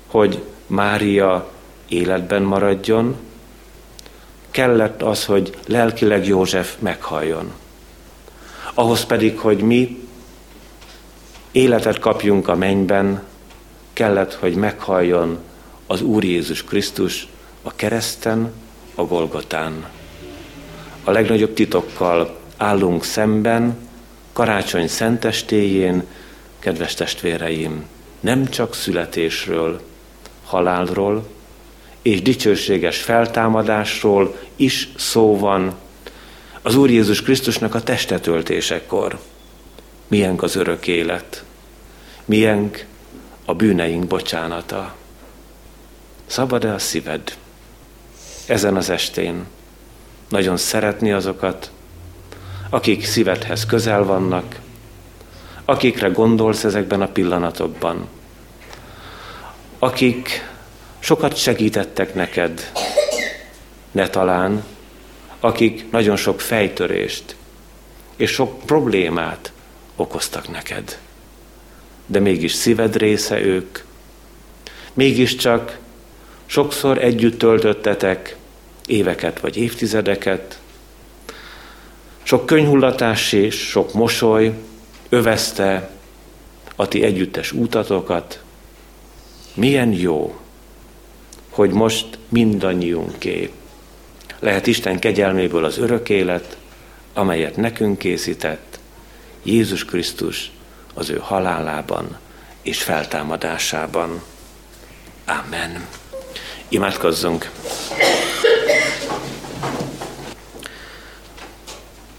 hogy 0.07 0.43
Mária 0.67 1.51
életben 1.87 2.41
maradjon, 2.41 3.15
kellett 4.51 5.01
az, 5.01 5.25
hogy 5.25 5.57
lelkileg 5.67 6.27
József 6.27 6.75
meghalljon. 6.79 7.51
Ahhoz 8.73 9.05
pedig, 9.05 9.39
hogy 9.39 9.61
mi 9.61 10.06
életet 11.57 11.99
kapjunk 11.99 12.47
a 12.47 12.55
mennyben, 12.55 13.23
kellett, 13.93 14.33
hogy 14.33 14.55
meghalljon 14.55 15.37
az 15.87 16.01
Úr 16.01 16.23
Jézus 16.23 16.63
Krisztus 16.63 17.27
a 17.61 17.75
kereszten, 17.75 18.51
a 18.95 19.03
Golgotán. 19.03 19.85
A 21.03 21.11
legnagyobb 21.11 21.53
titokkal 21.53 22.37
állunk 22.57 23.03
szemben, 23.03 23.77
karácsony 24.33 24.87
szentestéjén, 24.87 26.03
kedves 26.59 26.93
testvéreim, 26.93 27.85
nem 28.19 28.47
csak 28.47 28.75
születésről, 28.75 29.81
halálról 30.45 31.27
és 32.01 32.21
dicsőséges 32.21 32.97
feltámadásról 33.01 34.39
is 34.55 34.89
szó 34.97 35.37
van 35.37 35.75
az 36.61 36.75
Úr 36.75 36.89
Jézus 36.89 37.21
Krisztusnak 37.21 37.75
a 37.75 37.83
testetöltésekor. 37.83 39.19
Milyen 40.07 40.35
az 40.37 40.55
örök 40.55 40.87
élet, 40.87 41.45
milyen 42.27 42.71
a 43.45 43.53
bűneink 43.53 44.07
bocsánata. 44.07 44.95
Szabad-e 46.25 46.73
a 46.73 46.79
szíved 46.79 47.37
ezen 48.45 48.75
az 48.75 48.89
estén 48.89 49.45
nagyon 50.29 50.57
szeretni 50.57 51.11
azokat, 51.11 51.71
akik 52.69 53.05
szívedhez 53.05 53.65
közel 53.65 54.03
vannak, 54.03 54.59
akikre 55.65 56.07
gondolsz 56.07 56.63
ezekben 56.63 57.01
a 57.01 57.07
pillanatokban, 57.07 58.07
akik 59.79 60.49
sokat 60.99 61.35
segítettek 61.35 62.13
neked, 62.13 62.71
ne 63.91 64.09
talán, 64.09 64.63
akik 65.39 65.91
nagyon 65.91 66.15
sok 66.15 66.41
fejtörést 66.41 67.35
és 68.15 68.31
sok 68.31 68.59
problémát 68.65 69.51
okoztak 69.95 70.49
neked. 70.49 70.99
De 72.07 72.19
mégis 72.19 72.51
szíved 72.51 72.95
része 72.95 73.41
ők, 73.41 73.79
mégiscsak 74.93 75.79
sokszor 76.45 77.03
együtt 77.03 77.37
töltöttetek 77.37 78.35
éveket 78.85 79.39
vagy 79.39 79.57
évtizedeket, 79.57 80.59
sok 82.23 82.45
könyhullatás 82.45 83.31
és 83.31 83.55
sok 83.55 83.93
mosoly 83.93 84.53
övezte 85.09 85.89
a 86.75 86.87
ti 86.87 87.03
együttes 87.03 87.51
útatokat. 87.51 88.41
Milyen 89.53 89.91
jó, 89.91 90.35
hogy 91.49 91.69
most 91.69 92.17
mindannyiunké 92.29 93.51
lehet 94.39 94.67
Isten 94.67 94.99
kegyelméből 94.99 95.65
az 95.65 95.77
örök 95.77 96.09
élet, 96.09 96.57
amelyet 97.13 97.55
nekünk 97.55 97.97
készített, 97.97 98.79
Jézus 99.43 99.85
Krisztus 99.85 100.51
az 100.97 101.09
ő 101.09 101.17
halálában 101.21 102.17
és 102.61 102.83
feltámadásában. 102.83 104.21
Amen. 105.25 105.87
Imádkozzunk! 106.67 107.51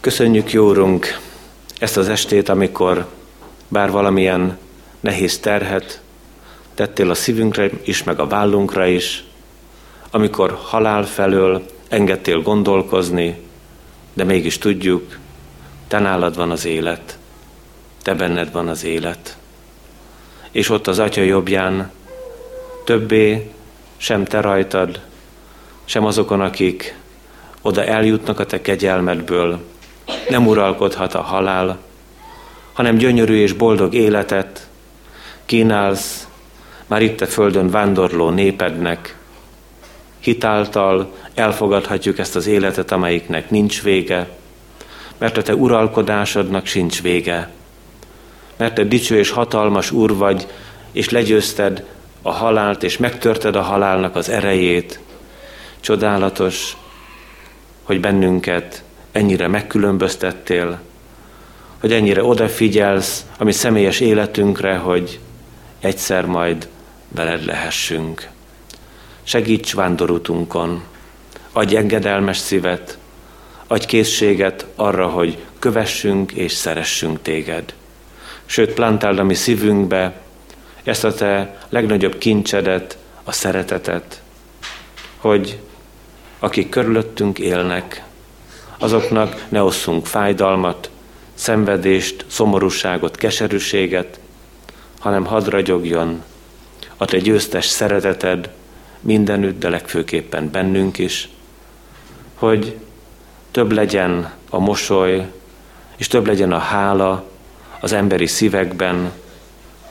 Köszönjük, 0.01 0.53
jó 0.53 0.69
Úrunk, 0.69 1.19
ezt 1.79 1.97
az 1.97 2.09
estét, 2.09 2.49
amikor 2.49 3.07
bár 3.69 3.91
valamilyen 3.91 4.59
nehéz 5.01 5.39
terhet 5.39 6.01
tettél 6.75 7.11
a 7.11 7.15
szívünkre 7.15 7.71
is, 7.85 8.03
meg 8.03 8.21
a 8.21 8.27
vállunkra 8.27 8.87
is, 8.87 9.25
amikor 10.11 10.59
halál 10.63 11.05
felől 11.05 11.67
engedtél 11.89 12.43
gondolkozni, 12.43 13.43
de 14.15 14.25
mégis 14.25 14.59
tudjuk, 14.59 15.19
te 15.89 15.99
nálad 15.99 16.37
van 16.37 16.51
az 16.51 16.65
élet, 16.65 17.18
te 18.03 18.15
benned 18.15 18.53
van 18.53 18.69
az 18.69 18.85
élet. 18.85 19.37
És 20.51 20.71
ott 20.71 20.87
az 20.87 20.99
Atya 20.99 21.23
jobbján 21.23 21.91
többé 22.85 23.51
sem 23.97 24.25
te 24.25 24.41
rajtad, 24.41 25.01
sem 25.85 26.05
azokon, 26.05 26.41
akik 26.41 26.97
oda 27.63 27.85
eljutnak 27.85 28.41
a 28.41 28.47
te 28.47 28.61
kegyelmedből, 28.61 29.61
nem 30.29 30.47
uralkodhat 30.47 31.15
a 31.15 31.23
halál, 31.23 31.79
hanem 32.73 32.97
gyönyörű 32.97 33.37
és 33.37 33.53
boldog 33.53 33.95
életet 33.95 34.69
kínálsz 35.45 36.29
már 36.87 37.03
itt 37.03 37.21
a 37.21 37.27
földön 37.27 37.71
vándorló 37.71 38.31
népednek. 38.31 39.17
Hitáltal 40.21 41.13
elfogadhatjuk 41.35 42.19
ezt 42.19 42.37
az 42.37 42.47
életet, 42.47 42.93
amelyiknek 42.93 43.51
nincs 43.51 43.83
vége, 43.83 44.29
mert 45.19 45.37
a 45.37 45.43
te 45.43 45.55
uralkodásodnak 45.55 46.67
sincs 46.67 47.03
vége. 47.03 47.49
Mert 48.59 48.75
te 48.75 48.85
dicső 48.85 49.19
és 49.19 49.31
hatalmas 49.31 49.91
úr 49.91 50.17
vagy, 50.17 50.47
és 50.93 51.09
legyőzted 51.11 51.85
a 52.23 52.31
halált, 52.31 52.83
és 52.83 52.97
megtörted 52.97 53.57
a 53.57 53.63
halálnak 53.63 54.17
az 54.17 54.29
erejét. 54.29 55.01
Csodálatos, 55.81 56.77
hogy 57.83 58.01
bennünket 58.01 58.83
ennyire 59.13 59.49
megkülönböztettél, 59.49 60.81
hogy 61.81 61.93
ennyire 61.93 62.25
odafigyelsz 62.25 63.27
a 63.39 63.45
mi 63.45 63.53
személyes 63.53 64.01
életünkre, 64.01 64.77
hogy 64.77 65.21
egyszer 65.81 66.27
majd 66.27 66.69
veled 67.09 67.45
lehessünk. 67.45 68.29
Segíts 69.23 69.75
vándorútunkon, 69.75 70.83
adj 71.53 71.77
engedelmes 71.77 72.37
szívet, 72.37 72.99
adj 73.67 73.87
készséget 73.87 74.67
arra, 74.77 75.09
hogy 75.09 75.39
kövessünk 75.59 76.33
és 76.33 76.53
szeressünk 76.53 77.23
téged. 77.23 77.75
Sőt, 78.51 78.73
plantáld 78.73 79.19
a 79.19 79.25
mi 79.25 79.35
szívünkbe 79.35 80.21
ezt 80.83 81.05
a 81.05 81.15
te 81.15 81.59
legnagyobb 81.69 82.19
kincsedet, 82.19 82.99
a 83.25 83.33
szeretetet, 83.33 84.23
hogy 85.17 85.59
akik 86.39 86.69
körülöttünk 86.69 87.39
élnek, 87.39 88.05
azoknak 88.79 89.45
ne 89.49 89.63
osszunk 89.63 90.07
fájdalmat, 90.07 90.91
szenvedést, 91.35 92.25
szomorúságot, 92.29 93.17
keserűséget, 93.17 94.21
hanem 94.99 95.25
hadd 95.25 95.51
ragyogjon 95.51 96.23
a 96.97 97.05
te 97.05 97.19
győztes 97.19 97.67
szereteted 97.67 98.51
mindenütt, 99.01 99.59
de 99.59 99.69
legfőképpen 99.69 100.51
bennünk 100.51 100.99
is, 100.99 101.29
hogy 102.35 102.77
több 103.51 103.73
legyen 103.73 104.33
a 104.51 104.59
mosoly, 104.59 105.27
és 105.97 106.07
több 106.07 106.27
legyen 106.27 106.53
a 106.53 106.59
hála 106.59 107.25
az 107.81 107.93
emberi 107.93 108.27
szívekben, 108.27 109.13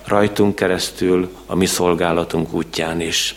rajtunk 0.06 0.56
keresztül, 0.56 1.30
a 1.45 1.56
mi 1.56 1.65
szolgálatunk 1.65 2.54
útján 2.54 3.02
is. 3.02 3.36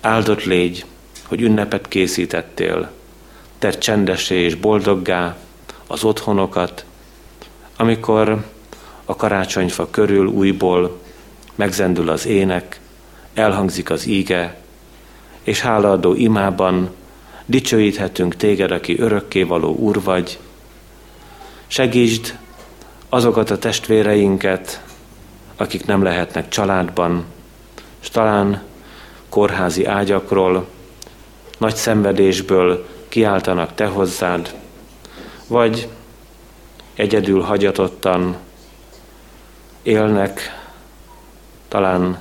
Áldott 0.00 0.44
légy, 0.44 0.84
hogy 1.26 1.40
ünnepet 1.40 1.88
készítettél, 1.88 2.90
tett 3.58 3.78
csendesé 3.78 4.44
és 4.44 4.54
boldoggá 4.54 5.36
az 5.86 6.04
otthonokat, 6.04 6.84
amikor 7.76 8.44
a 9.04 9.16
karácsonyfa 9.16 9.90
körül 9.90 10.26
újból 10.26 11.00
megzendül 11.54 12.08
az 12.08 12.26
ének, 12.26 12.80
elhangzik 13.34 13.90
az 13.90 14.06
íge, 14.06 14.60
és 15.42 15.60
hálaadó 15.60 16.14
imában 16.14 16.90
dicsőíthetünk 17.46 18.36
téged, 18.36 18.70
aki 18.70 18.98
örökké 18.98 19.42
való 19.42 19.74
úr 19.74 20.02
vagy. 20.02 20.38
Segítsd 21.66 22.38
azokat 23.14 23.50
a 23.50 23.58
testvéreinket, 23.58 24.82
akik 25.56 25.86
nem 25.86 26.02
lehetnek 26.02 26.48
családban, 26.48 27.24
és 28.00 28.08
talán 28.08 28.62
kórházi 29.28 29.84
ágyakról, 29.84 30.66
nagy 31.58 31.74
szenvedésből 31.74 32.86
kiáltanak 33.08 33.74
te 33.74 33.86
hozzád, 33.86 34.54
vagy 35.46 35.88
egyedül 36.94 37.40
hagyatottan 37.40 38.36
élnek, 39.82 40.40
talán 41.68 42.18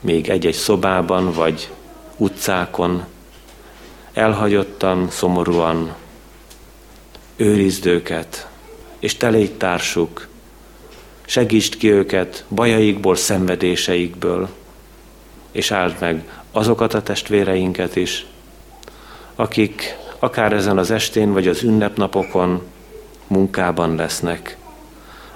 még 0.00 0.28
egy-egy 0.28 0.54
szobában, 0.54 1.32
vagy 1.32 1.70
utcákon, 2.16 3.04
elhagyottan, 4.12 5.10
szomorúan, 5.10 5.94
őrizd 7.36 7.86
őket, 7.86 8.48
és 9.04 9.16
te 9.16 9.28
légy 9.28 9.52
társuk, 9.52 10.28
segítsd 11.26 11.76
ki 11.76 11.90
őket 11.90 12.44
bajaikból, 12.48 13.16
szenvedéseikből, 13.16 14.48
és 15.52 15.70
áld 15.70 15.96
meg 16.00 16.22
azokat 16.52 16.94
a 16.94 17.02
testvéreinket 17.02 17.96
is, 17.96 18.26
akik 19.34 19.96
akár 20.18 20.52
ezen 20.52 20.78
az 20.78 20.90
estén 20.90 21.32
vagy 21.32 21.48
az 21.48 21.62
ünnepnapokon 21.62 22.62
munkában 23.26 23.94
lesznek. 23.94 24.56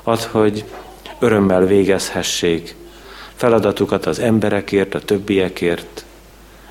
Add, 0.03 0.23
hogy 0.31 0.64
örömmel 1.19 1.66
végezhessék 1.66 2.75
feladatukat 3.35 4.07
az 4.07 4.19
emberekért, 4.19 4.95
a 4.95 5.01
többiekért, 5.01 6.05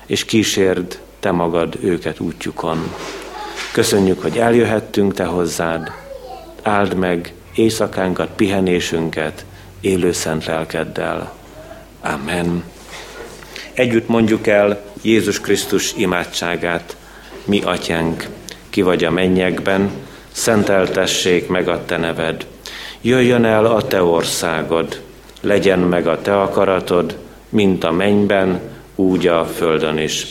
és 0.06 0.24
kísérd 0.24 1.00
te 1.20 1.30
magad 1.30 1.78
őket 1.80 2.20
útjukon. 2.20 2.94
Köszönjük, 3.72 4.22
hogy 4.22 4.38
eljöhettünk 4.38 5.14
te 5.14 5.24
hozzád. 5.24 6.06
Áld 6.68 6.94
meg 6.94 7.32
éjszakánkat, 7.54 8.28
pihenésünket 8.36 9.44
élő 9.80 10.12
szent 10.12 10.44
lelkeddel. 10.46 11.32
Amen. 12.00 12.64
Együtt 13.74 14.08
mondjuk 14.08 14.46
el 14.46 14.80
Jézus 15.02 15.40
Krisztus 15.40 15.94
imádságát 15.96 16.96
mi 17.44 17.60
atyánk, 17.62 18.26
ki 18.70 18.82
vagy 18.82 19.04
a 19.04 19.10
mennyekben, 19.10 19.90
szenteltessék 20.30 21.48
meg 21.48 21.68
a 21.68 21.84
te 21.84 21.96
neved. 21.96 22.46
Jöjjön 23.00 23.44
el 23.44 23.66
a 23.66 23.82
te 23.82 24.02
országod, 24.02 25.00
legyen 25.40 25.78
meg 25.78 26.06
a 26.06 26.20
te 26.20 26.40
akaratod, 26.40 27.18
mint 27.48 27.84
a 27.84 27.92
mennyben, 27.92 28.60
úgy 28.94 29.26
a 29.26 29.46
földön 29.46 29.98
is. 29.98 30.26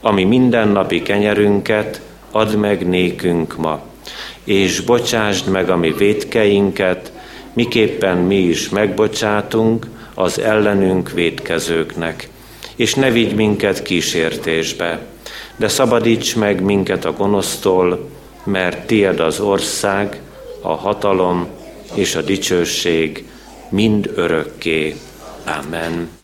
Ami 0.00 0.24
mindennapi 0.24 1.02
kenyerünket, 1.02 2.00
add 2.30 2.56
meg 2.56 2.88
nékünk 2.88 3.56
ma, 3.56 3.90
és 4.44 4.80
bocsásd 4.80 5.48
meg 5.48 5.70
a 5.70 5.76
mi 5.76 5.92
védkeinket, 5.92 7.12
miképpen 7.52 8.16
mi 8.16 8.38
is 8.38 8.68
megbocsátunk 8.68 9.86
az 10.14 10.38
ellenünk 10.38 11.10
védkezőknek. 11.10 12.28
És 12.76 12.94
ne 12.94 13.10
vigy 13.10 13.34
minket 13.34 13.82
kísértésbe, 13.82 15.00
de 15.56 15.68
szabadíts 15.68 16.36
meg 16.36 16.62
minket 16.62 17.04
a 17.04 17.12
gonosztól, 17.12 18.08
mert 18.44 18.86
tied 18.86 19.20
az 19.20 19.40
ország, 19.40 20.20
a 20.60 20.74
hatalom 20.74 21.46
és 21.94 22.14
a 22.14 22.22
dicsőség 22.22 23.24
mind 23.68 24.12
örökké. 24.14 24.96
Amen. 25.46 26.20